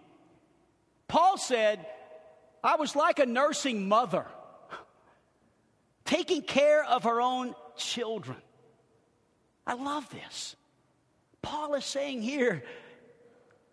Paul 1.07 1.37
said, 1.37 1.85
I 2.61 2.75
was 2.75 2.93
like 2.93 3.19
a 3.19 3.25
nursing 3.25 3.87
mother, 3.87 4.25
taking 6.03 6.41
care 6.41 6.83
of 6.83 7.03
her 7.03 7.21
own 7.21 7.55
children. 7.77 8.37
I 9.65 9.75
love 9.75 10.09
this. 10.09 10.57
Paul 11.41 11.75
is 11.75 11.85
saying 11.85 12.21
here, 12.21 12.63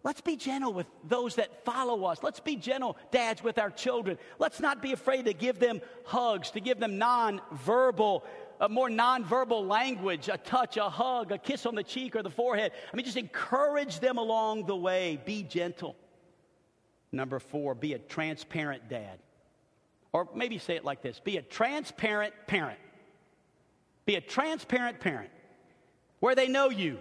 Let's 0.05 0.21
be 0.21 0.37
gentle 0.37 0.73
with 0.73 0.87
those 1.05 1.37
that 1.37 1.65
follow 1.65 2.05
us. 2.05 2.23
Let's 2.23 2.41
be 2.41 2.57
gentle, 2.57 2.97
dads, 3.13 3.43
with 3.43 3.59
our 3.59 3.71
children. 3.71 4.19
Let's 4.41 4.59
not 4.59 4.83
be 4.83 4.93
afraid 4.93 5.27
to 5.27 5.33
give 5.33 5.61
them 5.61 5.81
hugs, 6.05 6.51
to 6.53 6.61
give 6.61 6.81
them 6.81 6.99
non-verbal, 6.99 8.25
a 8.61 8.69
more 8.69 8.91
non-verbal 8.91 9.65
language, 9.65 10.29
a 10.29 10.39
touch, 10.39 10.77
a 10.77 10.89
hug, 10.89 11.31
a 11.31 11.39
kiss 11.39 11.67
on 11.67 11.77
the 11.77 11.85
cheek 11.85 12.17
or 12.17 12.23
the 12.25 12.31
forehead. 12.31 12.73
I 12.93 12.97
mean, 12.97 13.05
just 13.05 13.17
encourage 13.17 14.01
them 14.01 14.19
along 14.19 14.67
the 14.67 14.77
way. 14.77 15.21
Be 15.25 15.45
gentle. 15.45 15.95
Number 17.13 17.39
four, 17.39 17.77
be 17.77 17.93
a 17.93 17.99
transparent 17.99 18.89
dad. 18.89 19.21
Or 20.13 20.29
maybe 20.35 20.59
say 20.59 20.75
it 20.75 20.85
like 20.85 21.01
this 21.01 21.21
be 21.21 21.37
a 21.37 21.43
transparent 21.43 22.35
parent. 22.49 22.79
Be 24.05 24.17
a 24.17 24.21
transparent 24.21 24.99
parent 24.99 25.31
where 26.19 26.35
they 26.35 26.49
know 26.49 26.71
you, 26.71 26.99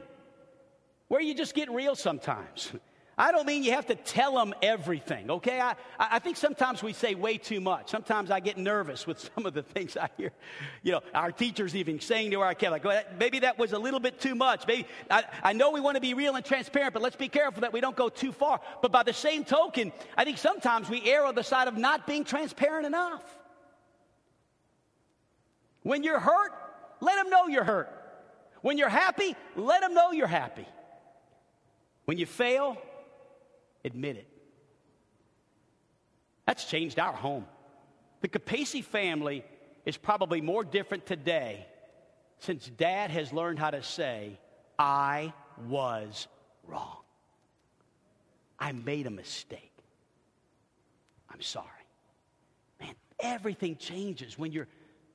where 1.07 1.19
you 1.19 1.33
just 1.33 1.55
get 1.55 1.71
real 1.71 1.95
sometimes. 1.95 2.71
I 3.17 3.31
don't 3.31 3.45
mean 3.45 3.63
you 3.63 3.73
have 3.73 3.87
to 3.87 3.95
tell 3.95 4.35
them 4.35 4.53
everything, 4.61 5.29
okay? 5.29 5.59
I, 5.59 5.75
I 5.99 6.19
think 6.19 6.37
sometimes 6.37 6.81
we 6.81 6.93
say 6.93 7.13
way 7.13 7.37
too 7.37 7.59
much. 7.59 7.89
Sometimes 7.89 8.31
I 8.31 8.39
get 8.39 8.57
nervous 8.57 9.05
with 9.05 9.19
some 9.35 9.45
of 9.45 9.53
the 9.53 9.63
things 9.63 9.97
I 9.97 10.09
hear. 10.17 10.31
You 10.81 10.93
know, 10.93 11.01
our 11.13 11.31
teachers 11.31 11.75
even 11.75 11.99
saying 11.99 12.31
to 12.31 12.39
our 12.39 12.55
kids, 12.55 12.71
like, 12.71 12.83
well, 12.83 13.03
maybe 13.19 13.39
that 13.39 13.59
was 13.59 13.73
a 13.73 13.79
little 13.79 13.99
bit 13.99 14.19
too 14.19 14.33
much. 14.33 14.65
Maybe 14.65 14.87
I, 15.09 15.23
I 15.43 15.53
know 15.53 15.71
we 15.71 15.81
want 15.81 15.95
to 15.95 16.01
be 16.01 16.13
real 16.13 16.35
and 16.35 16.45
transparent, 16.45 16.93
but 16.93 17.01
let's 17.01 17.17
be 17.17 17.27
careful 17.27 17.61
that 17.61 17.73
we 17.73 17.81
don't 17.81 17.95
go 17.95 18.07
too 18.07 18.31
far. 18.31 18.61
But 18.81 18.91
by 18.91 19.03
the 19.03 19.13
same 19.13 19.43
token, 19.43 19.91
I 20.17 20.23
think 20.23 20.37
sometimes 20.37 20.89
we 20.89 21.03
err 21.09 21.25
on 21.25 21.35
the 21.35 21.43
side 21.43 21.67
of 21.67 21.77
not 21.77 22.07
being 22.07 22.23
transparent 22.23 22.85
enough. 22.85 23.23
When 25.83 26.03
you're 26.03 26.19
hurt, 26.19 26.53
let 27.01 27.15
them 27.15 27.29
know 27.29 27.47
you're 27.47 27.63
hurt. 27.63 27.89
When 28.61 28.77
you're 28.77 28.89
happy, 28.89 29.35
let 29.55 29.81
them 29.81 29.93
know 29.93 30.11
you're 30.11 30.27
happy. 30.27 30.67
When 32.05 32.17
you 32.17 32.25
fail, 32.25 32.77
admit 33.83 34.17
it. 34.17 34.27
That's 36.45 36.65
changed 36.65 36.99
our 36.99 37.13
home. 37.13 37.45
The 38.21 38.27
Capacey 38.27 38.83
family 38.83 39.43
is 39.85 39.97
probably 39.97 40.41
more 40.41 40.63
different 40.63 41.05
today 41.05 41.65
since 42.39 42.67
dad 42.67 43.11
has 43.11 43.31
learned 43.31 43.59
how 43.59 43.69
to 43.69 43.83
say, 43.83 44.39
I 44.77 45.31
was 45.67 46.27
wrong. 46.67 46.97
I 48.59 48.71
made 48.71 49.05
a 49.05 49.11
mistake. 49.11 49.71
I'm 51.31 51.41
sorry. 51.41 51.67
Man, 52.79 52.95
everything 53.19 53.75
changes 53.75 54.37
when 54.37 54.51
you're 54.51 54.67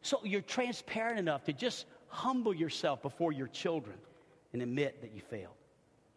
so 0.02 0.20
you're 0.22 0.40
transparent 0.40 1.18
enough 1.18 1.44
to 1.44 1.52
just 1.52 1.86
humble 2.06 2.54
yourself 2.54 3.02
before 3.02 3.32
your 3.32 3.48
children 3.48 3.96
and 4.52 4.62
admit 4.62 5.00
that 5.00 5.12
you 5.12 5.20
failed. 5.20 5.54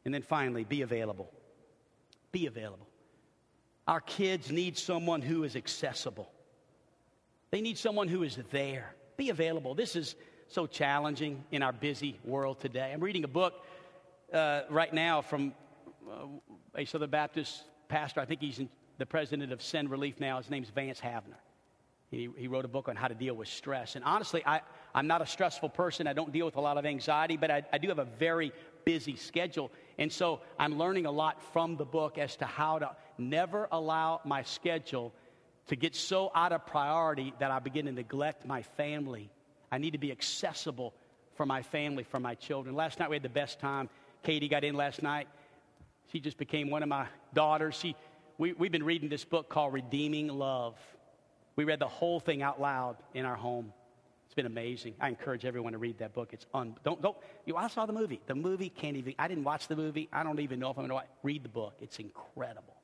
And 0.06 0.14
then 0.14 0.22
finally, 0.22 0.64
be 0.64 0.84
available. 0.84 1.32
Be 2.32 2.46
available. 2.46 2.88
Our 3.88 4.02
kids 4.02 4.52
need 4.52 4.78
someone 4.78 5.22
who 5.22 5.44
is 5.44 5.56
accessible. 5.56 6.32
They 7.52 7.62
need 7.62 7.78
someone 7.78 8.08
who 8.08 8.24
is 8.24 8.38
there. 8.52 8.94
Be 9.18 9.30
available. 9.30 9.74
This 9.74 9.96
is 9.96 10.16
so 10.48 10.68
challenging 10.68 11.44
in 11.52 11.64
our 11.64 11.74
busy 11.74 12.20
world 12.24 12.60
today. 12.60 12.92
I'm 12.94 13.02
reading 13.02 13.24
a 13.24 13.28
book 13.28 13.66
uh, 14.34 14.62
right 14.70 14.94
now 14.94 15.22
from 15.22 15.54
uh, 16.10 16.26
a 16.76 16.86
Southern 16.86 17.10
Baptist 17.10 17.64
pastor. 17.88 18.20
I 18.22 18.26
think 18.26 18.42
he's 18.42 18.60
in, 18.60 18.70
the 19.00 19.06
president 19.06 19.52
of 19.52 19.62
Send 19.62 19.90
Relief 19.90 20.20
now. 20.20 20.38
His 20.38 20.50
name's 20.50 20.70
Vance 20.70 21.00
Havner. 21.00 21.40
He, 22.12 22.30
he 22.38 22.48
wrote 22.48 22.66
a 22.66 22.68
book 22.68 22.90
on 22.90 22.96
how 22.96 23.08
to 23.08 23.16
deal 23.16 23.34
with 23.34 23.48
stress. 23.48 23.96
And 23.96 24.04
honestly, 24.04 24.44
I, 24.46 24.62
I'm 24.94 25.08
not 25.08 25.22
a 25.22 25.26
stressful 25.26 25.70
person. 25.70 26.06
I 26.06 26.14
don't 26.14 26.34
deal 26.34 26.46
with 26.46 26.58
a 26.58 26.62
lot 26.62 26.78
of 26.78 26.86
anxiety, 26.86 27.38
but 27.38 27.50
I, 27.50 27.64
I 27.72 27.78
do 27.78 27.88
have 27.88 28.00
a 28.00 28.06
very 28.06 28.52
busy 28.84 29.16
schedule. 29.16 29.72
And 30.00 30.12
so 30.12 30.40
I'm 30.58 30.78
learning 30.78 31.06
a 31.06 31.12
lot 31.12 31.44
from 31.52 31.76
the 31.76 31.84
book 31.84 32.18
as 32.18 32.38
to 32.38 32.46
how 32.46 32.80
to 32.80 32.96
never 33.18 33.68
allow 33.70 34.22
my 34.24 34.44
schedule 34.44 35.14
to 35.68 35.76
get 35.76 35.94
so 35.94 36.32
out 36.34 36.54
of 36.54 36.66
priority 36.66 37.34
that 37.40 37.52
I 37.52 37.60
begin 37.60 37.86
to 37.86 37.92
neglect 37.92 38.46
my 38.46 38.62
family. 38.62 39.30
I 39.70 39.78
need 39.78 39.92
to 39.92 40.00
be 40.00 40.10
accessible 40.10 40.94
for 41.36 41.46
my 41.46 41.62
family, 41.62 42.04
for 42.04 42.20
my 42.20 42.34
children. 42.34 42.76
Last 42.76 42.98
night 42.98 43.10
we 43.10 43.18
had 43.18 43.24
the 43.24 43.30
best 43.30 43.60
time. 43.60 43.90
Katie 44.24 44.48
got 44.48 44.64
in 44.64 44.74
last 44.74 45.04
night. 45.04 45.28
She 46.14 46.22
just 46.22 46.38
became 46.38 46.70
one 46.70 46.82
of 46.82 46.88
my 46.88 47.06
daughters. 47.34 47.76
She, 47.76 47.94
we, 48.38 48.54
we've 48.54 48.72
been 48.72 48.86
reading 48.86 49.10
this 49.10 49.26
book 49.26 49.50
called 49.50 49.74
Redeeming 49.74 50.30
Love. 50.30 50.78
We 51.58 51.66
read 51.66 51.80
the 51.80 51.90
whole 51.90 52.22
thing 52.22 52.42
out 52.42 52.62
loud 52.62 52.96
in 53.14 53.26
our 53.26 53.36
home. 53.36 53.74
Been 54.40 54.46
amazing. 54.46 54.94
I 55.02 55.10
encourage 55.10 55.44
everyone 55.44 55.74
to 55.74 55.78
read 55.78 55.98
that 55.98 56.14
book. 56.14 56.30
It's 56.32 56.46
un, 56.54 56.74
don't 56.86 57.02
don't 57.02 57.18
you. 57.46 57.58
I 57.58 57.68
saw 57.68 57.86
the 57.86 57.92
movie. 57.92 58.22
The 58.26 58.36
movie 58.36 58.70
can't 58.70 58.96
even. 58.96 59.14
I 59.20 59.28
didn't 59.28 59.44
watch 59.44 59.68
the 59.68 59.76
movie. 59.76 60.08
I 60.14 60.24
don't 60.24 60.40
even 60.40 60.62
know 60.62 60.72
if 60.72 60.78
I'm 60.78 60.88
going 60.88 61.02
to 61.02 61.08
read 61.24 61.44
the 61.44 61.50
book. 61.50 61.74
It's 61.82 62.00
incredible. 62.00 62.78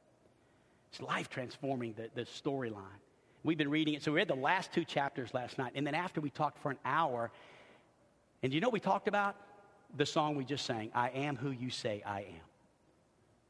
It's 0.91 1.01
life 1.01 1.29
transforming. 1.29 1.93
The 1.93 2.09
the 2.13 2.23
storyline. 2.23 2.99
We've 3.45 3.57
been 3.57 3.69
reading 3.69 3.93
it. 3.93 4.03
So 4.03 4.11
we 4.11 4.17
read 4.17 4.27
the 4.27 4.35
last 4.35 4.73
two 4.73 4.83
chapters 4.83 5.33
last 5.33 5.57
night, 5.57 5.71
and 5.75 5.87
then 5.87 5.95
after 5.95 6.19
we 6.19 6.29
talked 6.29 6.59
for 6.59 6.71
an 6.71 6.77
hour. 6.83 7.31
And 8.43 8.53
you 8.53 8.59
know 8.59 8.67
what 8.67 8.73
we 8.73 8.81
talked 8.81 9.07
about? 9.07 9.37
The 9.95 10.05
song 10.05 10.35
we 10.35 10.43
just 10.43 10.65
sang. 10.65 10.91
I 10.93 11.07
am 11.11 11.37
who 11.37 11.51
you 11.51 11.69
say 11.69 12.03
I 12.05 12.19
am. 12.19 12.45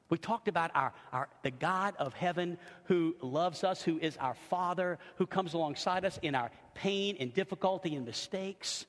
We 0.10 0.20
talked 0.20 0.48
about 0.48 0.70
our, 0.76 0.94
our, 1.12 1.28
the 1.42 1.50
God 1.50 1.96
of 1.98 2.14
heaven 2.14 2.60
who 2.84 3.16
loves 3.22 3.64
us, 3.64 3.82
who 3.82 3.98
is 3.98 4.16
our 4.18 4.36
Father, 4.36 5.00
who 5.16 5.26
comes 5.26 5.56
alongside 5.56 6.06
us 6.06 6.20
in 6.22 6.36
our 6.36 6.52
pain 6.76 7.18
and 7.20 7.34
difficulty 7.34 7.96
and 7.96 8.06
mistakes. 8.06 8.86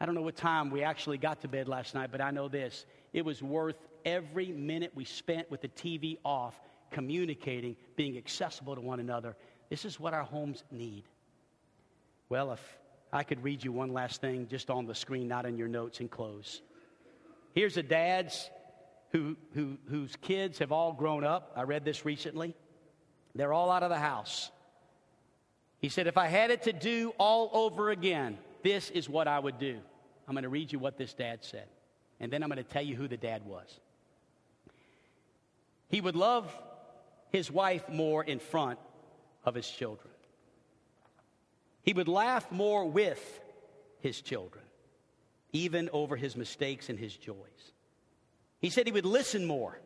I 0.00 0.06
don't 0.06 0.16
know 0.16 0.22
what 0.22 0.34
time 0.34 0.70
we 0.70 0.82
actually 0.82 1.18
got 1.18 1.42
to 1.42 1.48
bed 1.48 1.68
last 1.68 1.94
night, 1.94 2.10
but 2.10 2.20
I 2.20 2.32
know 2.32 2.48
this. 2.48 2.84
It 3.12 3.24
was 3.24 3.40
worth 3.40 3.76
every 4.04 4.48
minute 4.48 4.90
we 4.96 5.04
spent 5.04 5.48
with 5.48 5.60
the 5.60 5.68
TV 5.68 6.18
off, 6.24 6.60
communicating, 6.90 7.76
being 7.94 8.16
accessible 8.16 8.74
to 8.74 8.80
one 8.80 8.98
another. 8.98 9.36
This 9.70 9.84
is 9.84 10.00
what 10.00 10.12
our 10.12 10.24
homes 10.24 10.64
need. 10.72 11.04
Well, 12.28 12.50
if 12.52 12.78
I 13.12 13.22
could 13.22 13.44
read 13.44 13.62
you 13.62 13.70
one 13.70 13.92
last 13.92 14.20
thing 14.20 14.48
just 14.48 14.70
on 14.70 14.86
the 14.86 14.94
screen, 14.94 15.28
not 15.28 15.46
in 15.46 15.56
your 15.56 15.68
notes, 15.68 16.00
and 16.00 16.10
close. 16.10 16.62
Here's 17.54 17.76
a 17.76 17.82
dad's 17.82 18.50
who, 19.12 19.36
who, 19.54 19.76
whose 19.88 20.16
kids 20.16 20.58
have 20.58 20.72
all 20.72 20.94
grown 20.94 21.22
up. 21.22 21.52
I 21.54 21.62
read 21.62 21.84
this 21.84 22.04
recently. 22.04 22.56
They're 23.34 23.52
all 23.52 23.70
out 23.70 23.82
of 23.82 23.90
the 23.90 23.98
house. 23.98 24.50
He 25.82 25.88
said, 25.88 26.06
If 26.06 26.16
I 26.16 26.28
had 26.28 26.50
it 26.50 26.62
to 26.62 26.72
do 26.72 27.12
all 27.18 27.50
over 27.52 27.90
again, 27.90 28.38
this 28.62 28.88
is 28.88 29.08
what 29.08 29.28
I 29.28 29.38
would 29.38 29.58
do. 29.58 29.80
I'm 30.26 30.34
going 30.34 30.44
to 30.44 30.48
read 30.48 30.72
you 30.72 30.78
what 30.78 30.96
this 30.96 31.12
dad 31.12 31.40
said, 31.42 31.66
and 32.20 32.32
then 32.32 32.42
I'm 32.42 32.48
going 32.48 32.62
to 32.64 32.70
tell 32.70 32.84
you 32.84 32.94
who 32.94 33.08
the 33.08 33.16
dad 33.16 33.44
was. 33.44 33.80
He 35.88 36.00
would 36.00 36.16
love 36.16 36.56
his 37.30 37.50
wife 37.50 37.88
more 37.88 38.22
in 38.22 38.38
front 38.38 38.78
of 39.44 39.54
his 39.54 39.68
children. 39.68 40.08
He 41.82 41.92
would 41.92 42.08
laugh 42.08 42.50
more 42.52 42.88
with 42.88 43.40
his 44.00 44.20
children, 44.20 44.64
even 45.52 45.90
over 45.92 46.14
his 46.14 46.36
mistakes 46.36 46.88
and 46.88 46.98
his 46.98 47.16
joys. 47.16 47.72
He 48.60 48.70
said 48.70 48.86
he 48.86 48.92
would 48.92 49.04
listen 49.04 49.44
more, 49.44 49.80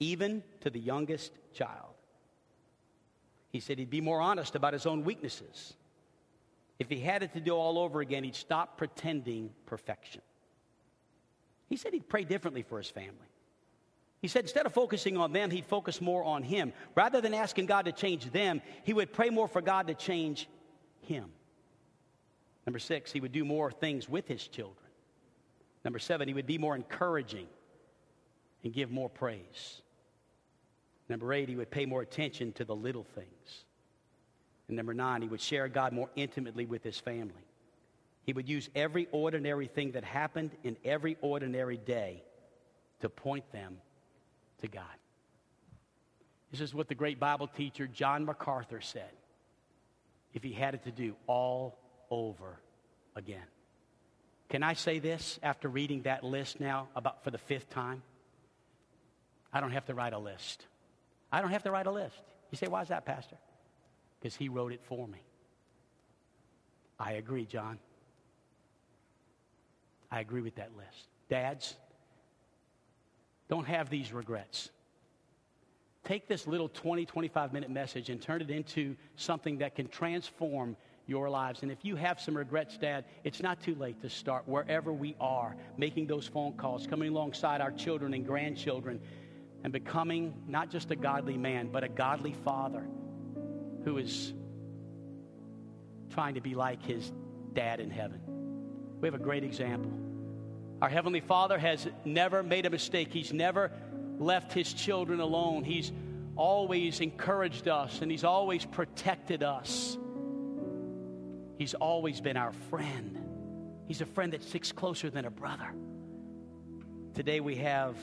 even 0.00 0.42
to 0.62 0.70
the 0.70 0.80
youngest 0.80 1.30
child. 1.54 1.93
He 3.54 3.60
said 3.60 3.78
he'd 3.78 3.88
be 3.88 4.00
more 4.00 4.20
honest 4.20 4.56
about 4.56 4.72
his 4.72 4.84
own 4.84 5.04
weaknesses. 5.04 5.74
If 6.80 6.88
he 6.88 6.98
had 6.98 7.22
it 7.22 7.34
to 7.34 7.40
do 7.40 7.52
all 7.52 7.78
over 7.78 8.00
again, 8.00 8.24
he'd 8.24 8.34
stop 8.34 8.76
pretending 8.76 9.50
perfection. 9.64 10.22
He 11.68 11.76
said 11.76 11.92
he'd 11.92 12.08
pray 12.08 12.24
differently 12.24 12.62
for 12.62 12.78
his 12.78 12.90
family. 12.90 13.28
He 14.20 14.26
said 14.26 14.42
instead 14.42 14.66
of 14.66 14.74
focusing 14.74 15.16
on 15.16 15.32
them, 15.32 15.52
he'd 15.52 15.66
focus 15.66 16.00
more 16.00 16.24
on 16.24 16.42
him. 16.42 16.72
Rather 16.96 17.20
than 17.20 17.32
asking 17.32 17.66
God 17.66 17.84
to 17.84 17.92
change 17.92 18.28
them, 18.32 18.60
he 18.82 18.92
would 18.92 19.12
pray 19.12 19.30
more 19.30 19.46
for 19.46 19.62
God 19.62 19.86
to 19.86 19.94
change 19.94 20.48
him. 21.02 21.30
Number 22.66 22.80
six, 22.80 23.12
he 23.12 23.20
would 23.20 23.30
do 23.30 23.44
more 23.44 23.70
things 23.70 24.08
with 24.08 24.26
his 24.26 24.48
children. 24.48 24.88
Number 25.84 26.00
seven, 26.00 26.26
he 26.26 26.34
would 26.34 26.48
be 26.48 26.58
more 26.58 26.74
encouraging 26.74 27.46
and 28.64 28.72
give 28.72 28.90
more 28.90 29.08
praise. 29.08 29.80
Number 31.08 31.32
eight, 31.32 31.48
he 31.48 31.56
would 31.56 31.70
pay 31.70 31.86
more 31.86 32.02
attention 32.02 32.52
to 32.52 32.64
the 32.64 32.74
little 32.74 33.04
things. 33.14 33.64
And 34.68 34.76
number 34.76 34.94
nine, 34.94 35.22
he 35.22 35.28
would 35.28 35.40
share 35.40 35.68
God 35.68 35.92
more 35.92 36.08
intimately 36.16 36.64
with 36.64 36.82
his 36.82 36.98
family. 36.98 37.44
He 38.24 38.32
would 38.32 38.48
use 38.48 38.70
every 38.74 39.06
ordinary 39.12 39.66
thing 39.66 39.92
that 39.92 40.04
happened 40.04 40.52
in 40.62 40.76
every 40.84 41.16
ordinary 41.20 41.76
day 41.76 42.22
to 43.00 43.10
point 43.10 43.50
them 43.52 43.76
to 44.62 44.68
God. 44.68 44.84
This 46.50 46.62
is 46.62 46.72
what 46.72 46.88
the 46.88 46.94
great 46.94 47.20
Bible 47.20 47.48
teacher 47.48 47.86
John 47.86 48.24
MacArthur 48.24 48.80
said 48.80 49.10
if 50.32 50.42
he 50.42 50.52
had 50.52 50.74
it 50.74 50.84
to 50.84 50.90
do 50.90 51.14
all 51.26 51.76
over 52.10 52.58
again. 53.14 53.44
Can 54.48 54.62
I 54.62 54.74
say 54.74 55.00
this 55.00 55.38
after 55.42 55.68
reading 55.68 56.02
that 56.02 56.24
list 56.24 56.60
now 56.60 56.88
about 56.94 57.24
for 57.24 57.30
the 57.30 57.38
fifth 57.38 57.70
time? 57.70 58.02
I 59.52 59.60
don't 59.60 59.72
have 59.72 59.86
to 59.86 59.94
write 59.94 60.12
a 60.12 60.18
list. 60.18 60.66
I 61.34 61.40
don't 61.40 61.50
have 61.50 61.64
to 61.64 61.72
write 61.72 61.88
a 61.88 61.90
list. 61.90 62.14
You 62.52 62.58
say, 62.58 62.68
why 62.68 62.80
is 62.82 62.88
that, 62.88 63.04
Pastor? 63.04 63.34
Because 64.20 64.36
he 64.36 64.48
wrote 64.48 64.72
it 64.72 64.80
for 64.84 65.08
me. 65.08 65.18
I 66.96 67.14
agree, 67.14 67.44
John. 67.44 67.80
I 70.12 70.20
agree 70.20 70.42
with 70.42 70.54
that 70.54 70.70
list. 70.76 71.08
Dads, 71.28 71.74
don't 73.48 73.66
have 73.66 73.90
these 73.90 74.12
regrets. 74.12 74.70
Take 76.04 76.28
this 76.28 76.46
little 76.46 76.68
20, 76.68 77.04
25 77.04 77.52
minute 77.52 77.70
message 77.70 78.10
and 78.10 78.22
turn 78.22 78.40
it 78.40 78.50
into 78.50 78.94
something 79.16 79.58
that 79.58 79.74
can 79.74 79.88
transform 79.88 80.76
your 81.08 81.28
lives. 81.28 81.62
And 81.62 81.72
if 81.72 81.84
you 81.84 81.96
have 81.96 82.20
some 82.20 82.36
regrets, 82.36 82.78
Dad, 82.78 83.06
it's 83.24 83.42
not 83.42 83.60
too 83.60 83.74
late 83.74 84.00
to 84.02 84.08
start 84.08 84.44
wherever 84.46 84.92
we 84.92 85.16
are, 85.20 85.56
making 85.76 86.06
those 86.06 86.28
phone 86.28 86.52
calls, 86.52 86.86
coming 86.86 87.08
alongside 87.08 87.60
our 87.60 87.72
children 87.72 88.14
and 88.14 88.24
grandchildren 88.24 89.00
and 89.64 89.72
becoming 89.72 90.34
not 90.46 90.70
just 90.70 90.90
a 90.90 90.96
godly 90.96 91.38
man, 91.38 91.70
but 91.72 91.82
a 91.82 91.88
godly 91.88 92.34
father 92.44 92.86
who 93.84 93.96
is 93.98 94.32
trying 96.10 96.34
to 96.34 96.40
be 96.40 96.54
like 96.54 96.82
his 96.84 97.10
dad 97.54 97.80
in 97.80 97.90
heaven. 97.90 98.20
We 99.00 99.08
have 99.08 99.14
a 99.14 99.22
great 99.22 99.42
example. 99.42 99.90
Our 100.82 100.88
Heavenly 100.88 101.20
Father 101.20 101.58
has 101.58 101.88
never 102.04 102.42
made 102.42 102.66
a 102.66 102.70
mistake, 102.70 103.08
He's 103.12 103.32
never 103.32 103.72
left 104.18 104.52
His 104.52 104.72
children 104.72 105.20
alone. 105.20 105.64
He's 105.64 105.92
always 106.36 107.00
encouraged 107.00 107.68
us 107.68 108.02
and 108.02 108.10
He's 108.10 108.24
always 108.24 108.64
protected 108.66 109.42
us. 109.42 109.96
He's 111.58 111.74
always 111.74 112.20
been 112.20 112.36
our 112.36 112.52
friend. 112.70 113.18
He's 113.86 114.00
a 114.00 114.06
friend 114.06 114.32
that 114.32 114.42
sticks 114.42 114.72
closer 114.72 115.10
than 115.10 115.24
a 115.24 115.30
brother. 115.30 115.72
Today 117.14 117.40
we 117.40 117.56
have 117.56 117.96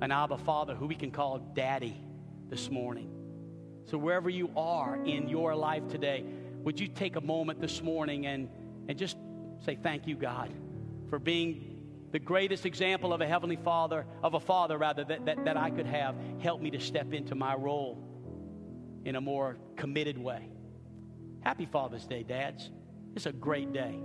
an 0.00 0.10
Abba 0.10 0.38
Father 0.38 0.74
who 0.74 0.86
we 0.86 0.94
can 0.94 1.10
call 1.10 1.38
Daddy 1.38 1.96
this 2.48 2.70
morning. 2.70 3.10
So, 3.84 3.98
wherever 3.98 4.30
you 4.30 4.50
are 4.56 4.96
in 5.04 5.28
your 5.28 5.54
life 5.54 5.88
today, 5.88 6.24
would 6.62 6.78
you 6.78 6.88
take 6.88 7.16
a 7.16 7.20
moment 7.20 7.60
this 7.60 7.82
morning 7.82 8.26
and, 8.26 8.48
and 8.88 8.98
just 8.98 9.16
say, 9.64 9.76
Thank 9.80 10.06
you, 10.06 10.16
God, 10.16 10.52
for 11.08 11.18
being 11.18 11.72
the 12.12 12.18
greatest 12.18 12.66
example 12.66 13.12
of 13.12 13.20
a 13.20 13.26
heavenly 13.26 13.56
father, 13.56 14.06
of 14.22 14.34
a 14.34 14.40
father 14.40 14.76
rather, 14.78 15.02
that, 15.04 15.24
that, 15.24 15.44
that 15.44 15.56
I 15.56 15.70
could 15.70 15.86
have. 15.86 16.14
Help 16.40 16.60
me 16.60 16.70
to 16.70 16.80
step 16.80 17.12
into 17.12 17.34
my 17.34 17.54
role 17.54 17.98
in 19.04 19.16
a 19.16 19.20
more 19.20 19.56
committed 19.76 20.18
way. 20.18 20.48
Happy 21.40 21.66
Father's 21.66 22.06
Day, 22.06 22.22
dads. 22.22 22.70
It's 23.16 23.26
a 23.26 23.32
great 23.32 23.72
day. 23.72 23.98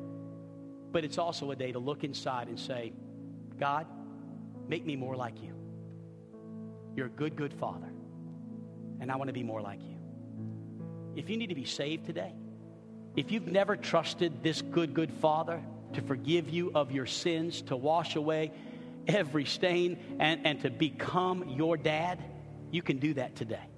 But 0.92 1.04
it's 1.04 1.18
also 1.18 1.52
a 1.52 1.56
day 1.56 1.72
to 1.72 1.80
look 1.80 2.04
inside 2.04 2.48
and 2.48 2.60
say, 2.60 2.94
God, 3.60 3.86
make 4.68 4.86
me 4.86 4.96
more 4.96 5.16
like 5.16 5.42
you. 5.42 5.57
You're 6.98 7.06
a 7.06 7.10
good, 7.10 7.36
good 7.36 7.54
father. 7.54 7.88
And 9.00 9.12
I 9.12 9.16
want 9.18 9.28
to 9.28 9.34
be 9.34 9.44
more 9.44 9.62
like 9.62 9.80
you. 9.84 9.98
If 11.16 11.30
you 11.30 11.38
need 11.38 11.50
to 11.50 11.56
be 11.56 11.64
saved 11.64 12.08
today, 12.08 12.34
if 13.16 13.32
you've 13.32 13.48
never 13.48 13.76
trusted 13.76 14.42
this 14.42 14.64
good, 14.64 14.96
good 14.96 15.14
father, 15.14 15.62
to 15.94 16.02
forgive 16.02 16.50
you 16.50 16.72
of 16.74 16.92
your 16.92 17.06
sins, 17.06 17.62
to 17.64 17.76
wash 17.76 18.16
away 18.16 18.52
every 19.08 19.46
stain, 19.46 20.18
and, 20.20 20.46
and 20.46 20.62
to 20.62 20.72
become 20.72 21.48
your 21.50 21.78
dad, 21.78 22.20
you 22.72 22.82
can 22.82 22.98
do 22.98 23.14
that 23.14 23.36
today. 23.36 23.70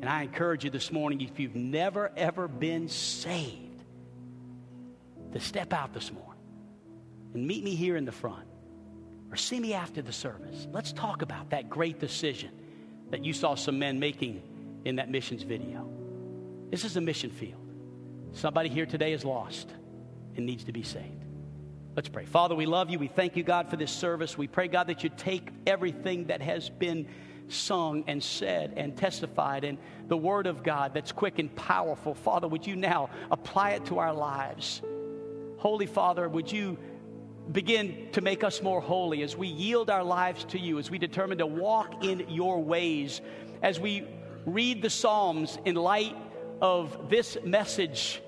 And 0.00 0.08
I 0.08 0.22
encourage 0.22 0.64
you 0.64 0.70
this 0.70 0.90
morning, 0.90 1.20
if 1.20 1.38
you've 1.38 1.54
never, 1.54 2.10
ever 2.16 2.48
been 2.48 2.88
saved, 2.88 3.82
to 5.32 5.40
step 5.40 5.74
out 5.74 5.92
this 5.92 6.10
morning 6.10 6.40
and 7.34 7.46
meet 7.46 7.62
me 7.62 7.74
here 7.74 7.96
in 7.96 8.06
the 8.06 8.12
front 8.12 8.48
or 9.30 9.36
see 9.36 9.58
me 9.60 9.74
after 9.74 10.02
the 10.02 10.12
service. 10.12 10.68
Let's 10.72 10.92
talk 10.92 11.22
about 11.22 11.50
that 11.50 11.68
great 11.68 11.98
decision 11.98 12.50
that 13.10 13.24
you 13.24 13.32
saw 13.32 13.54
some 13.54 13.78
men 13.78 13.98
making 13.98 14.42
in 14.84 14.96
that 14.96 15.10
missions 15.10 15.42
video. 15.42 15.88
This 16.70 16.84
is 16.84 16.96
a 16.96 17.00
mission 17.00 17.30
field. 17.30 17.60
Somebody 18.32 18.68
here 18.68 18.86
today 18.86 19.12
is 19.12 19.24
lost 19.24 19.72
and 20.36 20.46
needs 20.46 20.64
to 20.64 20.72
be 20.72 20.82
saved. 20.82 21.24
Let's 21.94 22.08
pray. 22.08 22.26
Father, 22.26 22.54
we 22.54 22.66
love 22.66 22.90
you. 22.90 22.98
We 22.98 23.08
thank 23.08 23.36
you, 23.36 23.42
God, 23.42 23.70
for 23.70 23.76
this 23.76 23.90
service. 23.90 24.36
We 24.36 24.48
pray, 24.48 24.68
God, 24.68 24.88
that 24.88 25.02
you 25.02 25.10
take 25.16 25.48
everything 25.66 26.26
that 26.26 26.42
has 26.42 26.68
been 26.68 27.08
sung 27.48 28.04
and 28.06 28.22
said 28.22 28.74
and 28.76 28.96
testified 28.96 29.64
and 29.64 29.78
the 30.08 30.16
word 30.16 30.46
of 30.46 30.62
God 30.62 30.92
that's 30.92 31.12
quick 31.12 31.38
and 31.38 31.54
powerful. 31.54 32.14
Father, 32.14 32.48
would 32.48 32.66
you 32.66 32.76
now 32.76 33.08
apply 33.30 33.70
it 33.70 33.86
to 33.86 33.98
our 33.98 34.12
lives? 34.12 34.82
Holy 35.58 35.86
Father, 35.86 36.28
would 36.28 36.52
you 36.52 36.76
begin 37.50 38.08
to 38.12 38.20
make 38.20 38.42
us 38.42 38.62
more 38.62 38.80
holy 38.80 39.22
as 39.22 39.36
we 39.36 39.46
yield 39.46 39.90
our 39.90 40.02
lives 40.02 40.44
to 40.46 40.58
you, 40.58 40.78
as 40.78 40.90
we 40.90 40.98
determine 40.98 41.38
to 41.38 41.46
walk 41.46 42.04
in 42.04 42.26
your 42.28 42.62
ways, 42.62 43.20
as 43.62 43.78
we 43.78 44.06
read 44.44 44.82
the 44.82 44.90
Psalms 44.90 45.58
in 45.64 45.74
light 45.74 46.16
of 46.60 47.10
this 47.10 47.36
message 47.44 48.20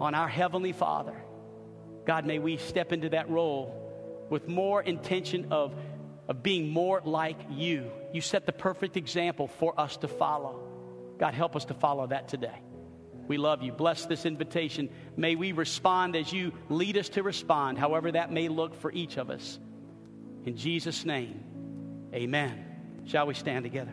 on 0.00 0.14
our 0.14 0.28
Heavenly 0.28 0.72
Father. 0.72 1.14
God, 2.04 2.26
may 2.26 2.38
we 2.38 2.56
step 2.56 2.92
into 2.92 3.08
that 3.10 3.30
role 3.30 4.26
with 4.30 4.48
more 4.48 4.82
intention 4.82 5.48
of, 5.50 5.74
of 6.28 6.42
being 6.42 6.68
more 6.68 7.00
like 7.04 7.38
you. 7.50 7.90
You 8.12 8.20
set 8.20 8.46
the 8.46 8.52
perfect 8.52 8.96
example 8.96 9.48
for 9.48 9.78
us 9.80 9.96
to 9.98 10.08
follow. 10.08 10.60
God, 11.18 11.34
help 11.34 11.56
us 11.56 11.64
to 11.66 11.74
follow 11.74 12.06
that 12.08 12.28
today. 12.28 12.60
We 13.26 13.38
love 13.38 13.62
you. 13.62 13.72
Bless 13.72 14.06
this 14.06 14.26
invitation. 14.26 14.90
May 15.16 15.34
we 15.34 15.52
respond 15.52 16.16
as 16.16 16.32
you 16.32 16.52
lead 16.68 16.96
us 16.98 17.08
to 17.10 17.22
respond, 17.22 17.78
however 17.78 18.12
that 18.12 18.32
may 18.32 18.48
look 18.48 18.74
for 18.74 18.92
each 18.92 19.16
of 19.16 19.30
us. 19.30 19.58
In 20.44 20.56
Jesus' 20.56 21.04
name, 21.04 21.42
amen. 22.12 22.64
Shall 23.06 23.26
we 23.26 23.34
stand 23.34 23.64
together? 23.64 23.92